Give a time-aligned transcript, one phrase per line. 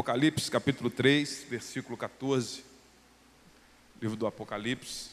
[0.00, 2.64] Apocalipse capítulo 3, versículo 14.
[4.00, 5.10] Livro do Apocalipse.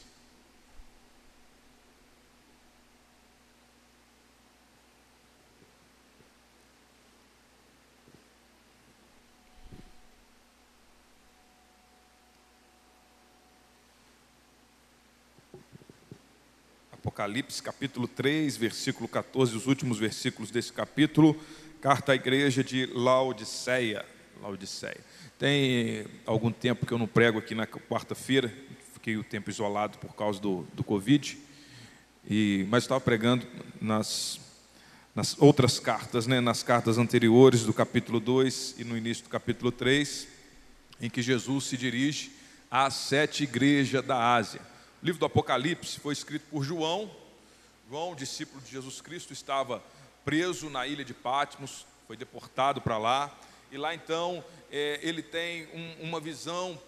[16.90, 21.38] Apocalipse capítulo 3, versículo 14, os últimos versículos desse capítulo,
[21.82, 24.16] carta à igreja de Laodiceia.
[24.40, 25.00] Laodiceia.
[25.38, 28.52] Tem algum tempo que eu não prego aqui na quarta-feira,
[28.94, 31.38] fiquei o tempo isolado por causa do, do Covid,
[32.28, 33.46] e, mas estava pregando
[33.80, 34.40] nas,
[35.14, 39.72] nas outras cartas, né, nas cartas anteriores do capítulo 2 e no início do capítulo
[39.72, 40.28] 3,
[41.00, 42.32] em que Jesus se dirige
[42.70, 44.60] às sete igrejas da Ásia.
[45.02, 47.10] O livro do Apocalipse foi escrito por João.
[47.88, 49.82] João, discípulo de Jesus Cristo, estava
[50.24, 53.34] preso na ilha de Patmos, foi deportado para lá.
[53.70, 56.80] E lá então é, ele tem um, uma visão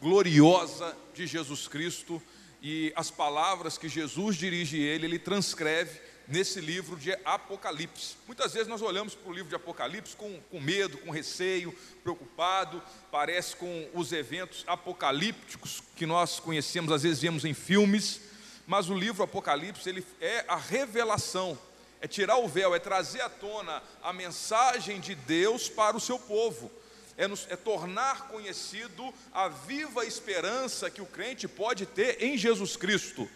[0.00, 2.22] gloriosa de Jesus Cristo
[2.62, 8.16] e as palavras que Jesus dirige ele, ele transcreve nesse livro de Apocalipse.
[8.26, 12.82] Muitas vezes nós olhamos para o livro de Apocalipse com, com medo, com receio, preocupado,
[13.10, 18.20] parece com os eventos apocalípticos que nós conhecemos, às vezes vemos em filmes,
[18.66, 21.56] mas o livro Apocalipse ele é a revelação,
[22.00, 26.18] é tirar o véu, é trazer à tona a mensagem de Deus para o seu
[26.18, 26.70] povo.
[27.18, 32.76] É, nos, é, tornar conhecido a viva esperança que o crente pode ter em Jesus
[32.76, 33.26] Cristo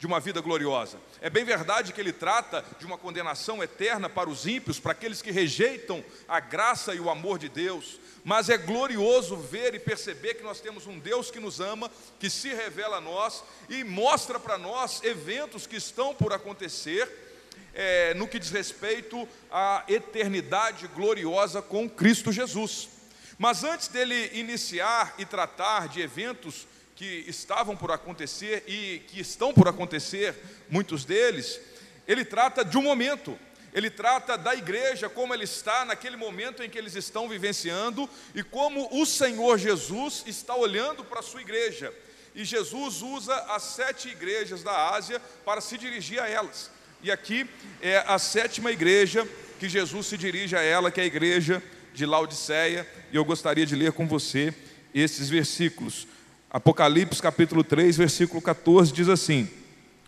[0.00, 0.98] de uma vida gloriosa.
[1.20, 5.20] É bem verdade que ele trata de uma condenação eterna para os ímpios, para aqueles
[5.20, 10.34] que rejeitam a graça e o amor de Deus, mas é glorioso ver e perceber
[10.34, 14.40] que nós temos um Deus que nos ama, que se revela a nós e mostra
[14.40, 17.29] para nós eventos que estão por acontecer.
[17.72, 22.88] É, no que diz respeito à eternidade gloriosa com Cristo Jesus.
[23.38, 29.54] Mas antes dele iniciar e tratar de eventos que estavam por acontecer e que estão
[29.54, 30.34] por acontecer,
[30.68, 31.58] muitos deles,
[32.06, 33.38] ele trata de um momento,
[33.72, 38.42] ele trata da igreja, como ele está naquele momento em que eles estão vivenciando e
[38.42, 41.94] como o Senhor Jesus está olhando para a sua igreja.
[42.34, 46.70] E Jesus usa as sete igrejas da Ásia para se dirigir a elas.
[47.02, 47.48] E aqui
[47.80, 49.26] é a sétima igreja
[49.58, 51.62] que Jesus se dirige a ela, que é a igreja
[51.94, 54.52] de Laodiceia, e eu gostaria de ler com você
[54.94, 56.06] esses versículos.
[56.50, 59.48] Apocalipse capítulo 3, versículo 14 diz assim: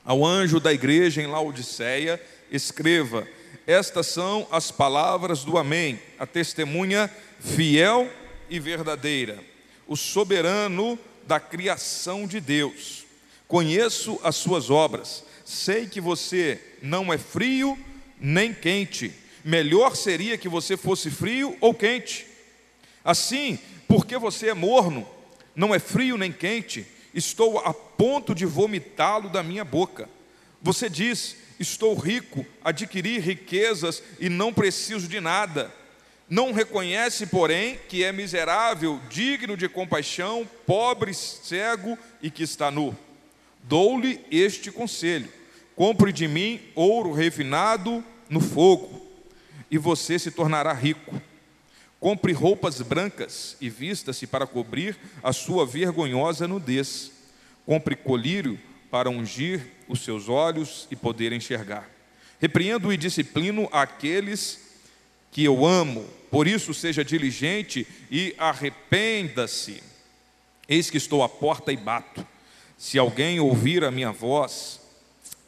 [0.04, 2.20] Ao anjo da igreja em Laodiceia,
[2.50, 3.26] escreva:
[3.66, 7.10] Estas são as palavras do Amém, a testemunha
[7.40, 8.06] fiel
[8.50, 9.38] e verdadeira,
[9.88, 13.06] o soberano da criação de Deus.
[13.48, 17.78] Conheço as suas obras, sei que você não é frio
[18.18, 19.12] nem quente.
[19.44, 22.26] Melhor seria que você fosse frio ou quente.
[23.04, 25.06] Assim, porque você é morno,
[25.54, 30.08] não é frio nem quente, estou a ponto de vomitá-lo da minha boca.
[30.62, 35.72] Você diz: Estou rico, adquiri riquezas e não preciso de nada.
[36.28, 42.96] Não reconhece, porém, que é miserável, digno de compaixão, pobre, cego e que está nu.
[43.64, 45.28] Dou-lhe este conselho:
[45.76, 49.06] compre de mim ouro refinado no fogo,
[49.70, 51.20] e você se tornará rico
[52.02, 57.12] Compre roupas brancas e vista-se para cobrir a sua vergonhosa nudez.
[57.64, 58.58] Compre colírio
[58.90, 61.88] para ungir os seus olhos e poder enxergar.
[62.40, 64.80] Repreendo e disciplino aqueles
[65.30, 69.80] que eu amo, por isso seja diligente e arrependa-se.
[70.68, 72.26] Eis que estou à porta e bato.
[72.76, 74.80] Se alguém ouvir a minha voz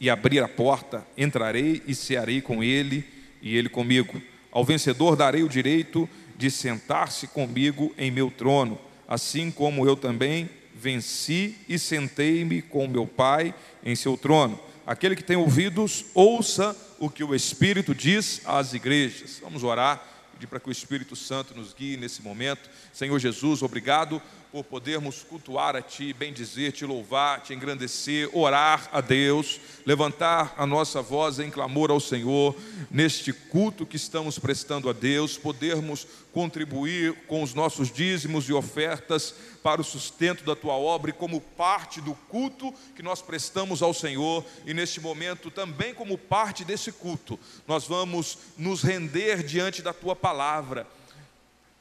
[0.01, 3.05] e abrir a porta, entrarei e cearei com ele
[3.41, 4.21] e ele comigo.
[4.51, 10.49] Ao vencedor darei o direito de sentar-se comigo em meu trono, assim como eu também
[10.75, 14.59] venci e sentei-me com meu Pai em seu trono.
[14.87, 19.41] Aquele que tem ouvidos, ouça o que o Espírito diz às igrejas.
[19.43, 22.69] Vamos orar, pedir para que o Espírito Santo nos guie nesse momento.
[22.93, 24.21] Senhor Jesus, obrigado
[24.55, 30.65] por podermos cultuar a Ti, bendizer, Te louvar, Te engrandecer, orar a Deus, levantar a
[30.65, 32.55] nossa voz em clamor ao Senhor,
[32.89, 39.35] neste culto que estamos prestando a Deus, podermos contribuir com os nossos dízimos e ofertas
[39.61, 43.93] para o sustento da Tua obra e como parte do culto que nós prestamos ao
[43.93, 49.93] Senhor, e neste momento também como parte desse culto, nós vamos nos render diante da
[49.93, 50.87] Tua palavra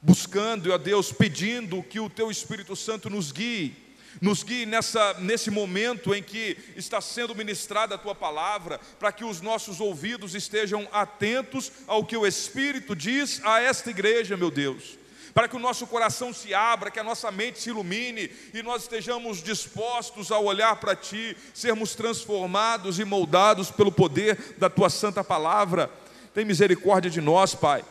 [0.04, 3.74] buscando, a Deus, pedindo que o Teu Espírito Santo nos guie,
[4.20, 9.24] nos guie nessa, nesse momento em que está sendo ministrada a Tua palavra, para que
[9.24, 15.02] os nossos ouvidos estejam atentos ao que o Espírito diz a esta igreja, meu Deus
[15.32, 18.82] para que o nosso coração se abra, que a nossa mente se ilumine e nós
[18.82, 25.24] estejamos dispostos a olhar para Ti, sermos transformados e moldados pelo poder da Tua santa
[25.24, 25.90] palavra.
[26.32, 27.84] Tem misericórdia de nós, Pai.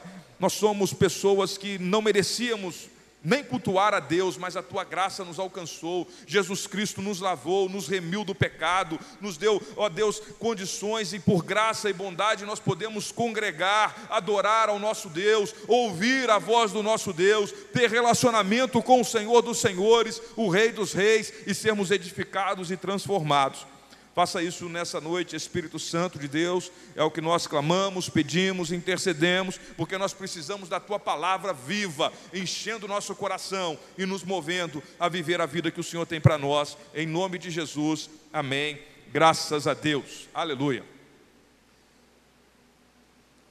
[0.44, 2.90] Nós somos pessoas que não merecíamos
[3.24, 6.06] nem cultuar a Deus, mas a tua graça nos alcançou.
[6.28, 11.46] Jesus Cristo nos lavou, nos remiu do pecado, nos deu, ó Deus, condições e por
[11.46, 17.14] graça e bondade nós podemos congregar, adorar ao nosso Deus, ouvir a voz do nosso
[17.14, 22.70] Deus, ter relacionamento com o Senhor dos Senhores, o Rei dos Reis e sermos edificados
[22.70, 23.66] e transformados.
[24.14, 29.58] Faça isso nessa noite, Espírito Santo de Deus, é o que nós clamamos, pedimos, intercedemos,
[29.76, 35.10] porque nós precisamos da tua palavra viva, enchendo o nosso coração e nos movendo a
[35.10, 38.80] viver a vida que o Senhor tem para nós, em nome de Jesus, amém.
[39.12, 40.86] Graças a Deus, aleluia.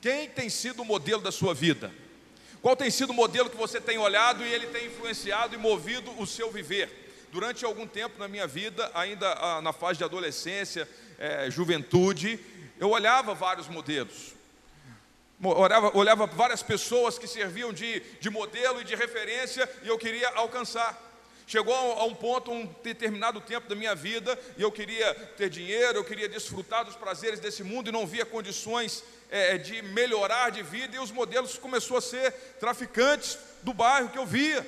[0.00, 1.92] Quem tem sido o modelo da sua vida?
[2.60, 6.12] Qual tem sido o modelo que você tem olhado e ele tem influenciado e movido
[6.20, 7.01] o seu viver?
[7.32, 10.86] Durante algum tempo na minha vida, ainda ah, na fase de adolescência,
[11.18, 12.38] é, juventude,
[12.78, 14.34] eu olhava vários modelos.
[15.42, 20.28] Olhava, olhava várias pessoas que serviam de, de modelo e de referência e eu queria
[20.34, 21.10] alcançar.
[21.46, 25.98] Chegou a um ponto, um determinado tempo da minha vida, e eu queria ter dinheiro,
[25.98, 30.62] eu queria desfrutar dos prazeres desse mundo e não via condições é, de melhorar de
[30.62, 32.30] vida, e os modelos começou a ser
[32.60, 34.64] traficantes do bairro que eu via.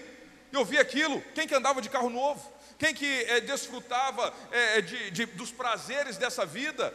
[0.51, 2.54] Eu via aquilo, quem que andava de carro novo?
[2.79, 6.94] Quem que é, desfrutava é, de, de, dos prazeres dessa vida.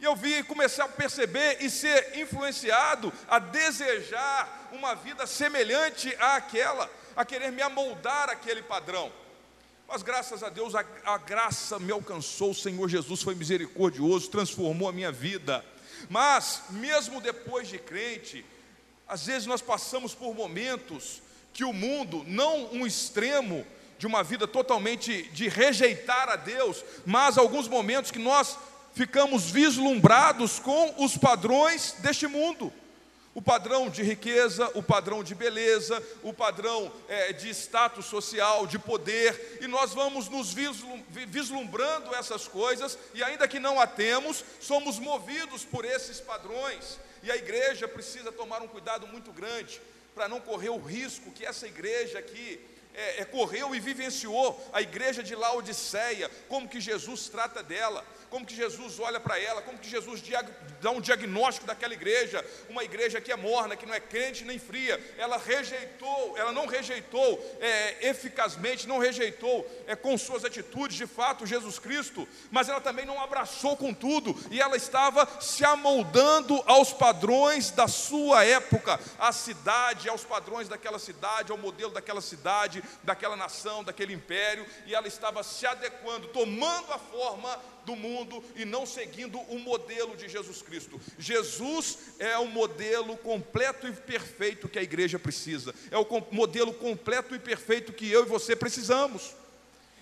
[0.00, 6.88] E eu vi começar a perceber e ser influenciado a desejar uma vida semelhante àquela,
[7.16, 9.12] a querer me amoldar aquele padrão.
[9.88, 14.88] Mas graças a Deus a, a graça me alcançou, o Senhor Jesus foi misericordioso, transformou
[14.88, 15.64] a minha vida.
[16.08, 18.44] Mas, mesmo depois de crente,
[19.08, 21.22] às vezes nós passamos por momentos
[21.52, 23.66] que o mundo, não um extremo,
[23.98, 28.56] de uma vida totalmente de rejeitar a Deus, mas alguns momentos que nós
[28.94, 32.72] ficamos vislumbrados com os padrões deste mundo.
[33.34, 38.78] O padrão de riqueza, o padrão de beleza, o padrão é, de status social, de
[38.78, 44.98] poder, e nós vamos nos vislumbrando essas coisas, e ainda que não a temos, somos
[44.98, 49.80] movidos por esses padrões, e a igreja precisa tomar um cuidado muito grande
[50.14, 52.60] para não correr o risco que essa igreja aqui
[52.98, 58.46] é, é, correu e vivenciou a igreja de Laodiceia, como que Jesus trata dela como
[58.46, 60.22] que Jesus olha para ela, como que Jesus
[60.80, 64.58] dá um diagnóstico daquela igreja, uma igreja que é morna, que não é crente nem
[64.58, 71.06] fria, ela rejeitou, ela não rejeitou é, eficazmente, não rejeitou é, com suas atitudes, de
[71.06, 76.62] fato, Jesus Cristo, mas ela também não abraçou com tudo, e ela estava se amoldando
[76.66, 82.82] aos padrões da sua época, à cidade, aos padrões daquela cidade, ao modelo daquela cidade,
[83.02, 87.58] daquela nação, daquele império, e ela estava se adequando, tomando a forma
[87.88, 91.00] do mundo e não seguindo o modelo de Jesus Cristo.
[91.18, 97.34] Jesus é o modelo completo e perfeito que a igreja precisa, é o modelo completo
[97.34, 99.34] e perfeito que eu e você precisamos.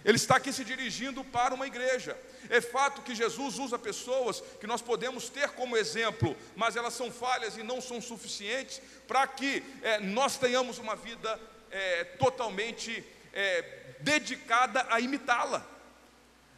[0.04, 2.16] Ele está aqui se dirigindo para uma igreja.
[2.50, 7.10] É fato que Jesus usa pessoas que nós podemos ter como exemplo, mas elas são
[7.10, 11.40] falhas e não são suficientes para que é, nós tenhamos uma vida
[11.70, 15.75] é, totalmente é, dedicada a imitá-la.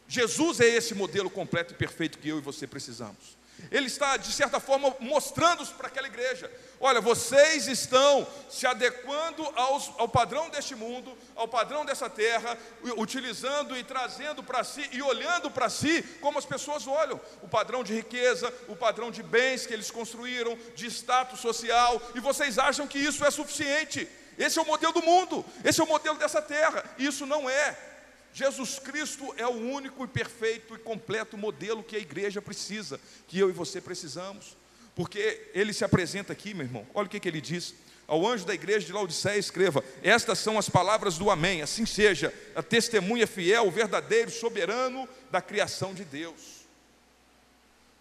[0.09, 3.37] Jesus é esse modelo completo e perfeito que eu e você precisamos.
[3.69, 9.91] Ele está, de certa forma, mostrando para aquela igreja: olha, vocês estão se adequando aos,
[9.99, 12.57] ao padrão deste mundo, ao padrão dessa terra,
[12.97, 17.83] utilizando e trazendo para si e olhando para si como as pessoas olham: o padrão
[17.83, 22.87] de riqueza, o padrão de bens que eles construíram, de status social, e vocês acham
[22.87, 24.07] que isso é suficiente.
[24.39, 27.47] Esse é o modelo do mundo, esse é o modelo dessa terra, e isso não
[27.47, 27.88] é.
[28.33, 33.39] Jesus Cristo é o único e perfeito e completo modelo que a igreja precisa, que
[33.39, 34.55] eu e você precisamos,
[34.95, 36.87] porque ele se apresenta aqui, meu irmão.
[36.93, 37.73] Olha o que, que ele diz:
[38.07, 42.33] ao anjo da igreja de Laodiceia, escreva: Estas são as palavras do Amém, assim seja,
[42.55, 46.59] a testemunha fiel, o verdadeiro, soberano da criação de Deus.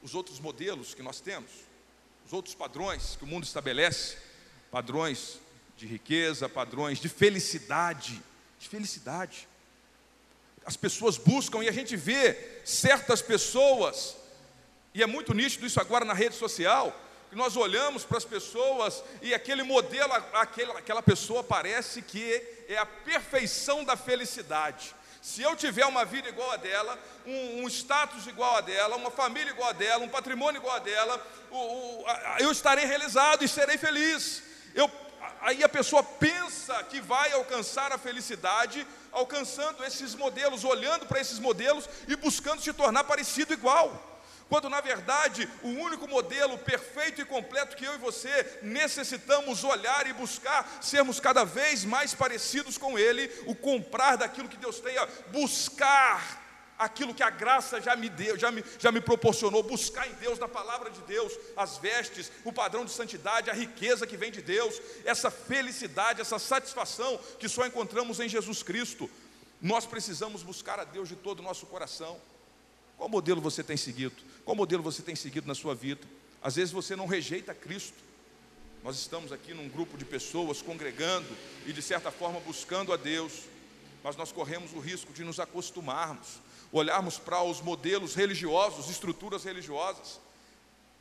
[0.02, 1.50] Os outros modelos que nós temos,
[2.26, 4.16] os outros padrões que o mundo estabelece,
[4.70, 5.40] padrões
[5.76, 8.22] de riqueza, padrões de felicidade,
[8.58, 9.47] de felicidade
[10.68, 14.14] as pessoas buscam e a gente vê certas pessoas,
[14.92, 16.94] e é muito nítido isso agora na rede social,
[17.30, 22.22] que nós olhamos para as pessoas e aquele modelo, aquela, aquela pessoa parece que
[22.68, 24.94] é a perfeição da felicidade.
[25.22, 29.10] Se eu tiver uma vida igual a dela, um, um, status igual a dela, uma
[29.10, 33.42] família igual a dela, um patrimônio igual a dela, o, o, a, eu estarei realizado
[33.42, 34.42] e serei feliz.
[34.74, 34.86] Eu
[35.40, 41.38] aí a pessoa pensa que vai alcançar a felicidade alcançando esses modelos, olhando para esses
[41.38, 44.04] modelos e buscando se tornar parecido igual.
[44.48, 50.06] Quando na verdade o único modelo perfeito e completo que eu e você necessitamos olhar
[50.06, 54.96] e buscar sermos cada vez mais parecidos com Ele, o comprar daquilo que Deus tem,
[55.28, 56.47] buscar
[56.78, 60.38] aquilo que a graça já me deu, já me, já me proporcionou, buscar em Deus,
[60.38, 64.40] na palavra de Deus, as vestes, o padrão de santidade, a riqueza que vem de
[64.40, 69.10] Deus, essa felicidade, essa satisfação que só encontramos em Jesus Cristo.
[69.60, 72.16] Nós precisamos buscar a Deus de todo o nosso coração.
[72.96, 74.14] Qual modelo você tem seguido?
[74.44, 76.06] Qual modelo você tem seguido na sua vida?
[76.40, 77.98] Às vezes você não rejeita Cristo.
[78.84, 81.28] Nós estamos aqui num grupo de pessoas congregando
[81.66, 83.32] e de certa forma buscando a Deus,
[84.04, 86.38] mas nós corremos o risco de nos acostumarmos
[86.72, 90.20] olharmos para os modelos religiosos, estruturas religiosas,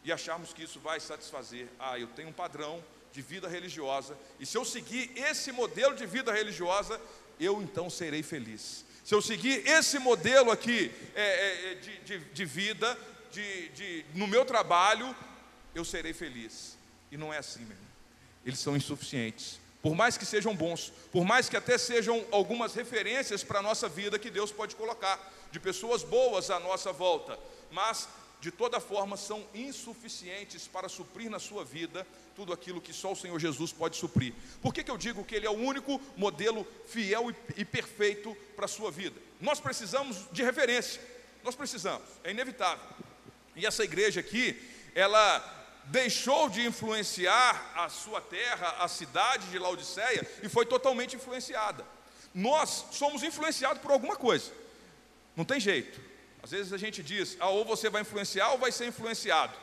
[0.04, 1.68] e acharmos que isso vai satisfazer.
[1.80, 6.06] Ah, eu tenho um padrão de vida religiosa, e se eu seguir esse modelo de
[6.06, 7.00] vida religiosa,
[7.40, 8.86] eu então serei feliz.
[9.04, 12.98] Se eu seguir esse modelo aqui é, é, é de, de, de, vida,
[13.32, 15.16] de, de, no meu trabalho,
[15.74, 16.78] eu serei feliz.
[17.12, 17.88] E não é assim, meu irmão.
[18.46, 23.42] Eles são insuficientes por mais que sejam bons, por mais que até sejam algumas referências
[23.42, 25.18] para a nossa vida que Deus pode colocar,
[25.50, 27.40] de pessoas boas à nossa volta,
[27.72, 28.10] mas
[28.42, 33.16] de toda forma são insuficientes para suprir na sua vida tudo aquilo que só o
[33.16, 34.34] Senhor Jesus pode suprir.
[34.62, 38.36] Por que, que eu digo que Ele é o único modelo fiel e, e perfeito
[38.58, 39.16] para a sua vida?
[39.40, 41.02] Nós precisamos de referência,
[41.46, 42.84] nós precisamos, é inevitável.
[43.56, 44.62] E essa igreja aqui,
[44.94, 45.57] ela
[45.88, 51.86] deixou de influenciar a sua terra, a cidade de Laodiceia, e foi totalmente influenciada.
[52.34, 54.52] Nós somos influenciados por alguma coisa,
[55.36, 56.00] não tem jeito.
[56.44, 59.54] Às vezes a gente diz, ah, ou você vai influenciar ou vai ser influenciado.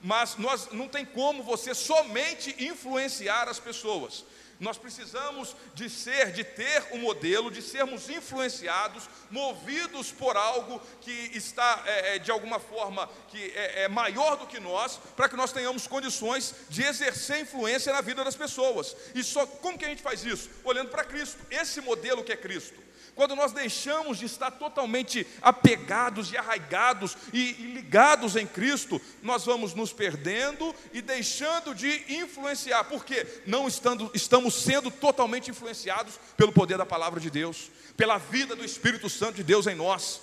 [0.00, 4.24] Mas nós não tem como você somente influenciar as pessoas.
[4.60, 11.30] Nós precisamos de ser, de ter um modelo, de sermos influenciados, movidos por algo que
[11.34, 15.36] está é, é, de alguma forma que é, é maior do que nós, para que
[15.36, 18.94] nós tenhamos condições de exercer influência na vida das pessoas.
[19.14, 20.50] E só como que a gente faz isso?
[20.62, 21.38] Olhando para Cristo.
[21.50, 22.89] Esse modelo que é Cristo.
[23.20, 29.44] Quando nós deixamos de estar totalmente apegados e arraigados e, e ligados em Cristo, nós
[29.44, 36.50] vamos nos perdendo e deixando de influenciar, porque não estando, estamos sendo totalmente influenciados pelo
[36.50, 40.22] poder da palavra de Deus, pela vida do Espírito Santo de Deus em nós.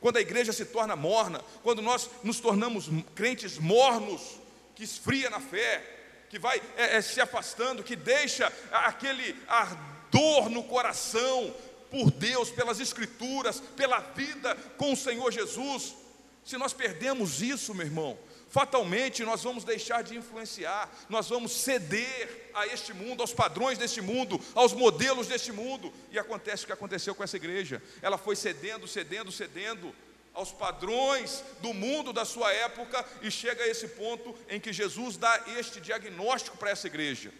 [0.00, 4.38] Quando a igreja se torna morna, quando nós nos tornamos crentes mornos,
[4.76, 5.82] que esfria na fé,
[6.30, 11.52] que vai é, é, se afastando, que deixa aquele ardor no coração,
[11.92, 15.94] por Deus, pelas Escrituras, pela vida com o Senhor Jesus.
[16.42, 18.18] Se nós perdemos isso, meu irmão,
[18.48, 24.00] fatalmente nós vamos deixar de influenciar, nós vamos ceder a este mundo, aos padrões deste
[24.00, 25.92] mundo, aos modelos deste mundo.
[26.10, 27.82] E acontece o que aconteceu com essa igreja.
[28.00, 29.94] Ela foi cedendo, cedendo, cedendo
[30.32, 35.18] aos padrões do mundo da sua época e chega a esse ponto em que Jesus
[35.18, 37.30] dá este diagnóstico para essa igreja.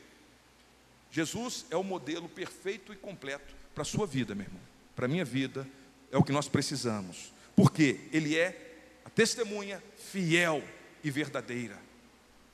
[1.10, 4.60] Jesus é o modelo perfeito e completo para a sua vida, meu irmão,
[4.94, 5.66] para a minha vida,
[6.10, 10.62] é o que nós precisamos, porque Ele é a testemunha fiel
[11.02, 11.78] e verdadeira.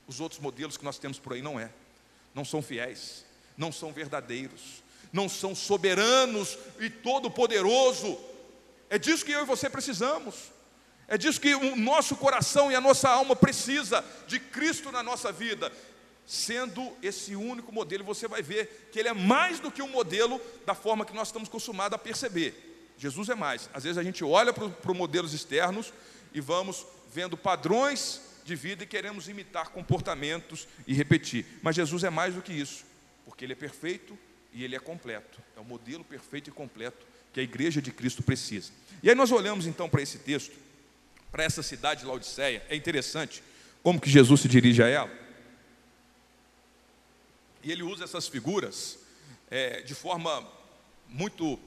[0.07, 1.71] Os outros modelos que nós temos por aí não é,
[2.33, 3.25] não são fiéis,
[3.57, 8.17] não são verdadeiros, não são soberanos e todo-poderoso.
[8.89, 10.51] É disso que eu e você precisamos.
[11.07, 15.31] É disso que o nosso coração e a nossa alma precisa de Cristo na nossa
[15.31, 15.71] vida
[16.29, 20.39] sendo esse único modelo, você vai ver que ele é mais do que um modelo
[20.63, 22.93] da forma que nós estamos acostumados a perceber.
[22.99, 23.67] Jesus é mais.
[23.73, 25.91] Às vezes a gente olha para os modelos externos
[26.31, 31.47] e vamos vendo padrões de vida e queremos imitar comportamentos e repetir.
[31.63, 32.85] Mas Jesus é mais do que isso,
[33.25, 34.15] porque ele é perfeito
[34.53, 35.41] e ele é completo.
[35.57, 38.71] É o modelo perfeito e completo que a igreja de Cristo precisa.
[39.01, 40.55] E aí nós olhamos então para esse texto,
[41.31, 42.63] para essa cidade de Laodiceia.
[42.69, 43.41] É interessante
[43.81, 45.28] como que Jesus se dirige a ela.
[47.63, 48.99] E ele usa essas figuras
[49.49, 50.47] é, de forma
[51.07, 51.59] muito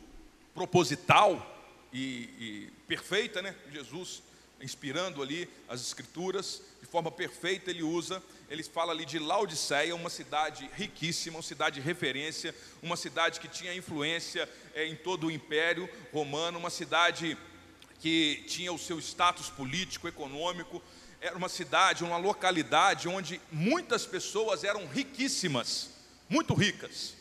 [0.54, 1.48] proposital
[1.92, 3.54] e, e perfeita, né?
[3.70, 4.22] Jesus
[4.62, 10.08] inspirando ali as escrituras, de forma perfeita ele usa, ele fala ali de Laodiceia, uma
[10.08, 15.30] cidade riquíssima, uma cidade de referência, uma cidade que tinha influência é, em todo o
[15.30, 17.36] império romano, uma cidade
[17.98, 20.82] que tinha o seu status político, econômico,
[21.22, 25.90] era uma cidade, uma localidade onde muitas pessoas eram riquíssimas,
[26.28, 27.14] muito ricas,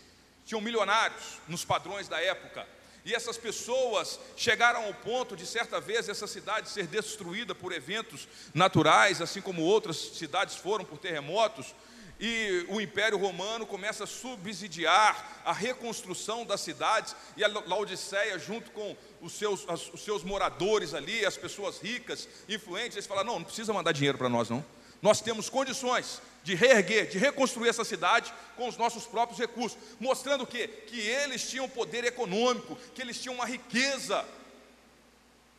[0.44, 2.68] tinham milionários nos padrões da época.
[3.06, 8.28] E essas pessoas chegaram ao ponto de, certa vez, essa cidade ser destruída por eventos
[8.56, 11.76] naturais, assim como outras cidades foram por terremotos.
[12.20, 18.70] e o Império Romano começa a subsidiar a reconstrução das cidades, e a Laodiceia, junto
[18.72, 23.46] com os seus, os seus moradores ali, as pessoas ricas, influentes, eles falam: não, não
[23.46, 24.64] precisa mandar dinheiro para nós, não.
[25.02, 30.46] Nós temos condições de reerguer, de reconstruir essa cidade com os nossos próprios recursos, mostrando
[30.46, 34.26] que que eles tinham poder econômico, que eles tinham uma riqueza.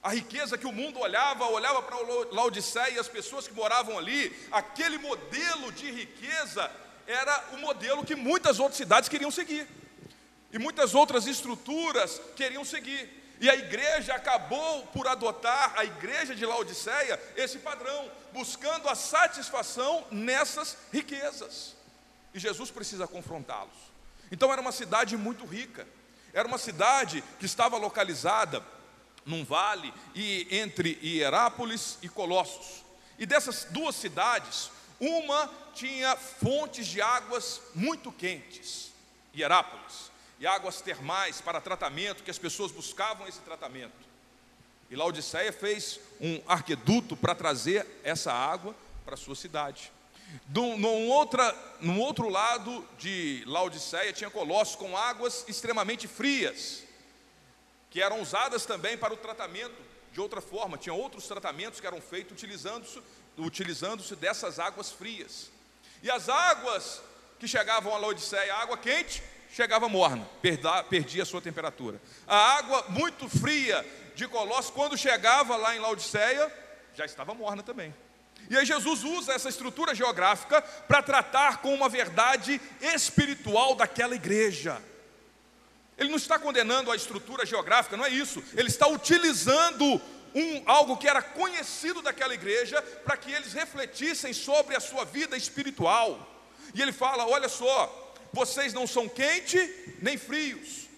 [0.03, 1.97] A riqueza que o mundo olhava, olhava para
[2.33, 6.69] Laodiceia e as pessoas que moravam ali, aquele modelo de riqueza
[7.07, 9.67] era o modelo que muitas outras cidades queriam seguir.
[10.53, 13.22] E muitas outras estruturas queriam seguir.
[13.43, 20.07] E a igreja acabou por adotar, a igreja de Laodiceia, esse padrão, buscando a satisfação
[20.13, 21.75] nessas riquezas.
[22.33, 23.75] E Jesus precisa confrontá-los.
[24.31, 25.85] Então era uma cidade muito rica,
[26.33, 28.65] era uma cidade que estava localizada
[29.27, 32.85] num vale e entre Hierápolis e Colossos.
[33.19, 34.71] E dessas duas cidades,
[35.01, 38.93] uma tinha fontes de águas muito quentes,
[39.35, 40.12] Hierápolis
[40.43, 43.95] e águas termais para tratamento, que as pessoas buscavam esse tratamento.
[44.91, 49.93] E Laodiceia fez um arqueduto para trazer essa água para a sua cidade.
[50.49, 56.83] Num, outra, num outro lado de Laodiceia tinha Colossos com águas extremamente frias,
[57.89, 59.77] que eram usadas também para o tratamento
[60.13, 60.77] de outra forma.
[60.77, 63.01] Tinha outros tratamentos que eram feitos utilizando-se
[63.39, 65.53] utilizando dessas águas frias.
[66.03, 67.01] E as águas
[67.39, 69.23] que chegavam a Laodiceia, água quente,
[69.53, 70.27] chegava morna,
[70.89, 72.01] perdia a sua temperatura.
[72.27, 76.51] A água muito fria de Colossos, quando chegava lá em Laodiceia,
[76.95, 77.95] já estava morna também.
[78.49, 84.83] E aí Jesus usa essa estrutura geográfica para tratar com uma verdade espiritual daquela igreja.
[85.97, 88.43] Ele não está condenando a estrutura geográfica, não é isso.
[88.55, 90.01] Ele está utilizando
[90.35, 95.37] um, algo que era conhecido daquela igreja para que eles refletissem sobre a sua vida
[95.37, 96.29] espiritual.
[96.75, 98.02] E ele fala: olha só,
[98.33, 99.59] vocês não são quente
[100.01, 100.89] nem frios,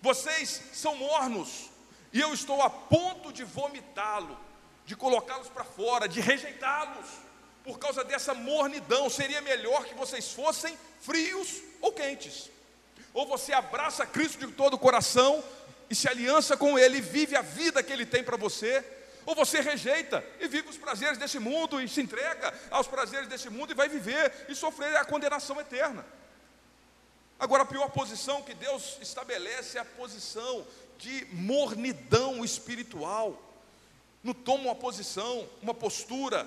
[0.00, 1.70] vocês são mornos,
[2.12, 4.38] e eu estou a ponto de vomitá-lo,
[4.84, 7.06] de colocá-los para fora, de rejeitá-los,
[7.64, 9.08] por causa dessa mornidão.
[9.08, 12.50] Seria melhor que vocês fossem frios ou quentes.
[13.14, 15.42] Ou você abraça Cristo de todo o coração
[15.88, 18.84] e se aliança com Ele, vive a vida que Ele tem para você,
[19.24, 23.48] ou você rejeita e vive os prazeres desse mundo e se entrega aos prazeres desse
[23.48, 26.04] mundo e vai viver e sofrer a condenação eterna.
[27.42, 30.64] Agora, a pior posição que Deus estabelece é a posição
[30.96, 33.36] de mornidão espiritual.
[34.22, 36.46] Não toma uma posição, uma postura.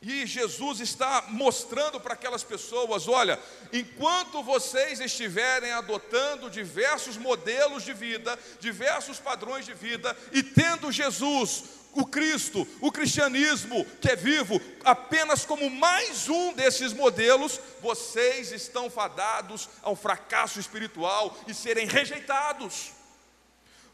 [0.00, 3.38] E Jesus está mostrando para aquelas pessoas: olha,
[3.70, 11.64] enquanto vocês estiverem adotando diversos modelos de vida, diversos padrões de vida, e tendo Jesus
[11.98, 18.88] o Cristo, o cristianismo que é vivo, apenas como mais um desses modelos, vocês estão
[18.88, 22.92] fadados ao fracasso espiritual e serem rejeitados.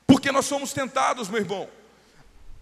[0.07, 1.67] Porque nós somos tentados, meu irmão,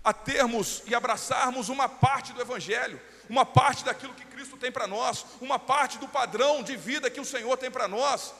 [0.04, 4.86] a termos e abraçarmos uma parte do Evangelho, uma parte daquilo que Cristo tem para
[4.86, 8.32] nós, uma parte do padrão de vida que o Senhor tem para nós,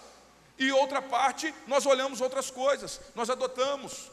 [0.56, 4.11] e outra parte nós olhamos outras coisas, nós adotamos.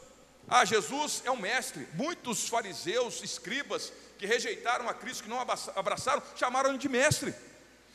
[0.50, 1.86] Ah, Jesus é um mestre.
[1.94, 7.32] Muitos fariseus, escribas, que rejeitaram a Cristo, que não abraçaram, chamaram-no de mestre.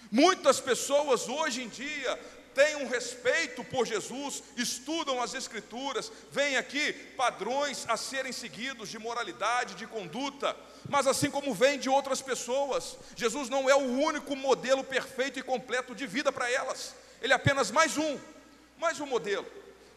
[0.10, 2.18] Muitas pessoas hoje em dia
[2.54, 8.98] têm um respeito por Jesus, estudam as Escrituras, veem aqui padrões a serem seguidos de
[8.98, 10.56] moralidade, de conduta,
[10.88, 15.44] mas assim como vem de outras pessoas, Jesus não é o único modelo perfeito e
[15.44, 18.18] completo de vida para elas, ele é apenas mais um,
[18.78, 19.46] mais um modelo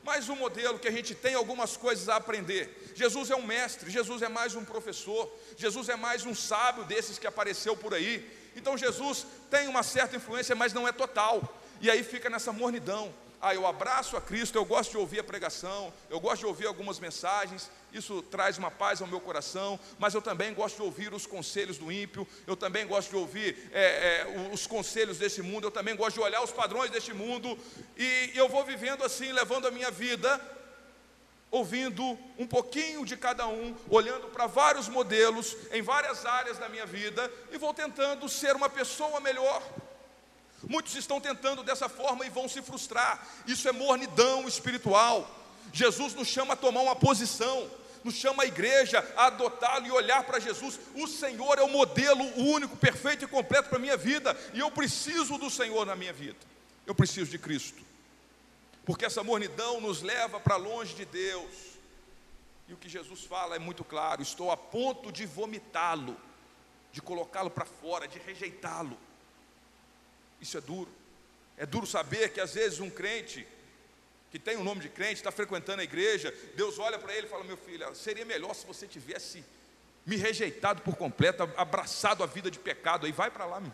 [0.09, 2.91] mais um modelo que a gente tem algumas coisas a aprender.
[2.95, 7.19] Jesus é um mestre, Jesus é mais um professor, Jesus é mais um sábio desses
[7.19, 8.27] que apareceu por aí.
[8.57, 11.43] Então Jesus tem uma certa influência, mas não é total.
[11.79, 13.13] E aí fica nessa mornidão.
[13.41, 16.67] Ah, eu abraço a Cristo, eu gosto de ouvir a pregação, eu gosto de ouvir
[16.67, 21.15] algumas mensagens, isso traz uma paz ao meu coração, mas eu também gosto de ouvir
[21.15, 25.69] os conselhos do ímpio, eu também gosto de ouvir é, é, os conselhos deste mundo,
[25.69, 27.57] eu também gosto de olhar os padrões deste mundo,
[27.97, 30.41] e eu vou vivendo assim, levando a minha vida,
[31.49, 36.87] ouvindo um pouquinho de cada um, olhando para vários modelos em várias áreas da minha
[36.87, 39.63] vida, e vou tentando ser uma pessoa melhor
[40.67, 43.27] Muitos estão tentando dessa forma e vão se frustrar.
[43.47, 45.31] Isso é mornidão espiritual.
[45.73, 47.71] Jesus nos chama a tomar uma posição,
[48.03, 50.81] nos chama a igreja a adotá-lo e olhar para Jesus.
[50.95, 54.71] O Senhor é o modelo único, perfeito e completo para a minha vida, e eu
[54.71, 56.39] preciso do Senhor na minha vida.
[56.87, 57.83] Eu preciso de Cristo.
[58.85, 61.53] Porque essa mornidão nos leva para longe de Deus.
[62.67, 66.17] E o que Jesus fala é muito claro: estou a ponto de vomitá-lo,
[66.91, 68.99] de colocá-lo para fora, de rejeitá-lo.
[70.41, 70.91] Isso é duro.
[71.57, 73.47] É duro saber que às vezes um crente
[74.31, 77.31] que tem o nome de crente, está frequentando a igreja, Deus olha para ele e
[77.31, 79.43] fala: Meu filho, seria melhor se você tivesse
[80.05, 83.73] me rejeitado por completo, abraçado a vida de pecado, aí vai para lá, meu.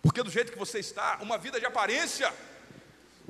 [0.00, 2.32] porque do jeito que você está, uma vida de aparência,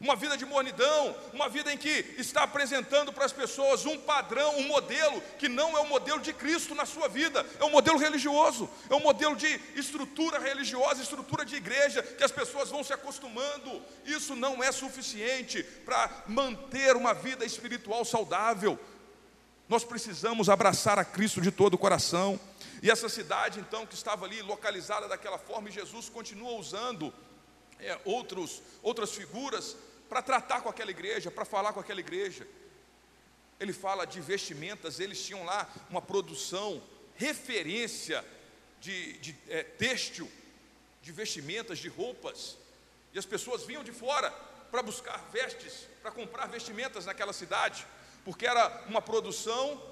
[0.03, 4.59] uma vida de mornidão, uma vida em que está apresentando para as pessoas um padrão,
[4.59, 7.97] um modelo que não é o modelo de Cristo na sua vida, é um modelo
[7.97, 12.93] religioso, é um modelo de estrutura religiosa, estrutura de igreja, que as pessoas vão se
[12.93, 13.81] acostumando.
[14.05, 18.77] Isso não é suficiente para manter uma vida espiritual saudável.
[19.69, 22.41] Nós precisamos abraçar a Cristo de todo o coração.
[22.83, 27.15] E essa cidade, então, que estava ali localizada daquela forma, e Jesus continua usando
[27.79, 29.77] é, outros, outras figuras
[30.13, 32.47] para tratar com aquela igreja, para falar com aquela igreja.
[33.59, 36.83] Ele fala de vestimentas, eles tinham lá uma produção,
[37.15, 38.23] referência
[38.79, 40.31] de, de é, têxtil,
[41.01, 42.59] de vestimentas, de roupas,
[43.15, 44.31] e as pessoas vinham de fora
[44.71, 47.87] para buscar vestes, para comprar vestimentas naquela cidade,
[48.23, 49.83] porque era uma produção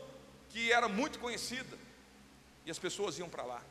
[0.51, 1.79] que era muito conhecida,
[2.67, 3.63] e as pessoas iam para lá.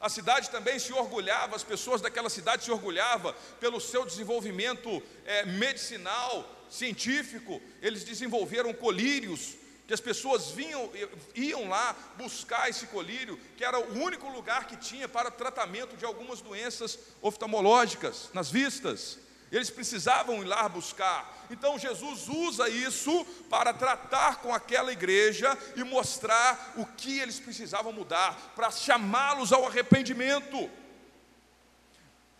[0.00, 5.44] A cidade também se orgulhava, as pessoas daquela cidade se orgulhavam pelo seu desenvolvimento é,
[5.44, 7.60] medicinal, científico.
[7.82, 10.88] Eles desenvolveram colírios, que as pessoas vinham,
[11.34, 16.04] iam lá buscar esse colírio, que era o único lugar que tinha para tratamento de
[16.04, 19.18] algumas doenças oftalmológicas nas vistas.
[19.50, 21.46] Eles precisavam ir lá buscar.
[21.50, 27.92] Então Jesus usa isso para tratar com aquela igreja e mostrar o que eles precisavam
[27.92, 30.70] mudar, para chamá-los ao arrependimento.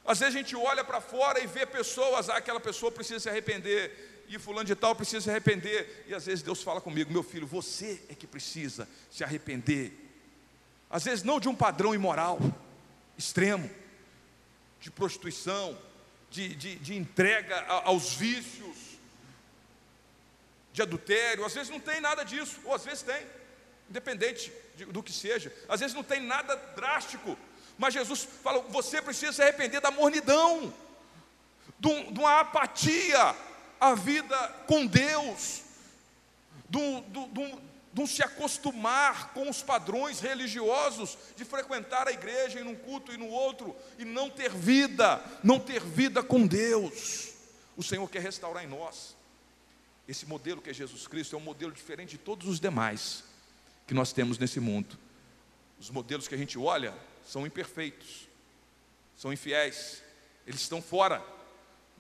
[0.05, 3.29] Às vezes a gente olha para fora e vê pessoas, ah, aquela pessoa precisa se
[3.29, 6.05] arrepender, e fulano de tal precisa se arrepender.
[6.07, 9.93] E às vezes Deus fala comigo, meu filho, você é que precisa se arrepender.
[10.89, 12.39] Às vezes não de um padrão imoral,
[13.19, 13.69] extremo,
[14.81, 15.77] de prostituição,
[16.31, 18.77] de, de, de entrega aos vícios,
[20.73, 23.27] de adultério, às vezes não tem nada disso, ou às vezes tem,
[23.89, 27.37] independente de, do que seja, às vezes não tem nada drástico,
[27.77, 30.73] mas Jesus fala: você precisa se arrepender da mornidão,
[31.79, 33.35] de, de uma apatia
[33.81, 35.63] à vida com Deus,
[36.69, 42.77] de, de, não se acostumar com os padrões religiosos de frequentar a igreja e num
[42.77, 47.31] culto e no outro e não ter vida, não ter vida com Deus.
[47.77, 49.17] O Senhor quer restaurar em nós.
[50.07, 53.25] Esse modelo que é Jesus Cristo é um modelo diferente de todos os demais
[53.87, 54.97] que nós temos nesse mundo.
[55.79, 58.29] Os modelos que a gente olha são imperfeitos,
[59.17, 60.03] são infiéis,
[60.47, 61.25] eles estão fora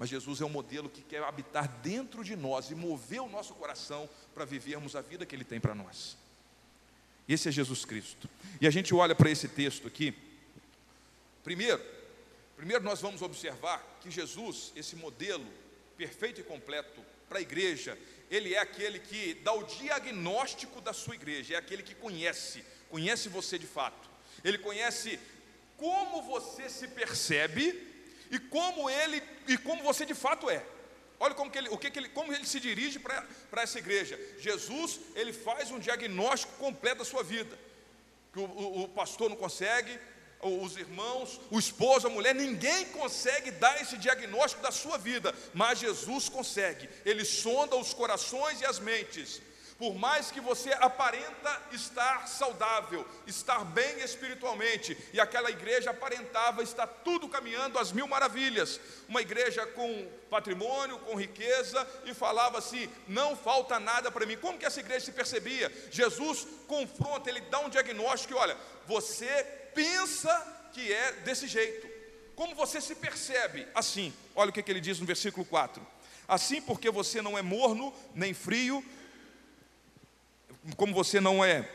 [0.01, 3.53] mas Jesus é um modelo que quer habitar dentro de nós e mover o nosso
[3.53, 6.17] coração para vivermos a vida que Ele tem para nós.
[7.29, 8.29] Esse é Jesus Cristo.
[8.61, 10.15] E a gente olha para esse texto aqui.
[11.45, 11.81] Primeiro,
[12.57, 15.47] primeiro nós vamos observar que Jesus, esse modelo
[15.97, 17.97] perfeito e completo para a igreja,
[18.31, 23.29] ele é aquele que dá o diagnóstico da sua igreja, é aquele que conhece, conhece
[23.29, 24.09] você de fato.
[24.43, 25.19] Ele conhece
[25.77, 27.87] como você se percebe
[28.31, 30.65] e como ele e como você de fato é.
[31.21, 34.19] Olha como, que ele, o que, que ele, como ele se dirige para essa igreja.
[34.39, 37.59] Jesus, ele faz um diagnóstico completo da sua vida.
[38.33, 40.01] Que o, o, o pastor não consegue,
[40.41, 45.81] os irmãos, o esposo, a mulher, ninguém consegue dar esse diagnóstico da sua vida, mas
[45.81, 46.89] Jesus consegue.
[47.05, 49.43] Ele sonda os corações e as mentes
[49.81, 56.87] por mais que você aparenta estar saudável, estar bem espiritualmente, e aquela igreja aparentava estar
[56.87, 63.35] tudo caminhando às mil maravilhas, uma igreja com patrimônio, com riqueza, e falava assim: não
[63.35, 64.37] falta nada para mim.
[64.37, 65.73] Como que essa igreja se percebia?
[65.91, 69.43] Jesus confronta, ele dá um diagnóstico: olha, você
[69.75, 71.89] pensa que é desse jeito.
[72.37, 73.67] Como você se percebe?
[73.75, 75.83] Assim, olha o que, que ele diz no versículo 4:
[76.29, 78.85] Assim, porque você não é morno nem frio,
[80.77, 81.69] como você não é,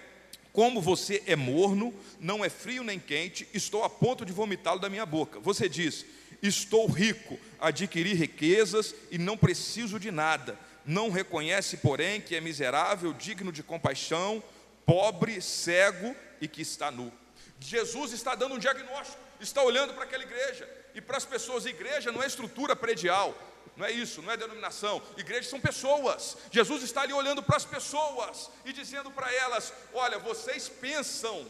[0.53, 4.89] como você é morno, não é frio nem quente, estou a ponto de vomitá-lo da
[4.89, 5.39] minha boca.
[5.39, 6.05] Você diz:
[6.41, 10.57] Estou rico, adquiri riquezas e não preciso de nada.
[10.85, 14.43] Não reconhece, porém, que é miserável, digno de compaixão,
[14.85, 17.11] pobre, cego e que está nu.
[17.59, 21.65] Jesus está dando um diagnóstico, está olhando para aquela igreja e para as pessoas.
[21.65, 23.35] Igreja não é estrutura predial,
[23.75, 25.01] não é isso, não é denominação.
[25.17, 26.37] Igrejas são pessoas.
[26.51, 31.45] Jesus está ali olhando para as pessoas e dizendo para elas: Olha, vocês pensam,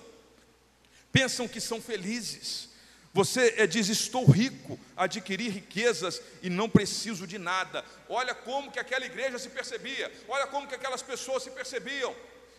[1.12, 2.70] pensam que são felizes.
[3.14, 7.86] Você é, diz: Estou rico, adquiri riquezas e não preciso de nada.
[8.10, 12.16] Olha como que aquela igreja se percebia, olha como que aquelas pessoas se percebiam.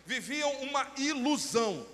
[0.06, 1.84] Viviam uma ilusão,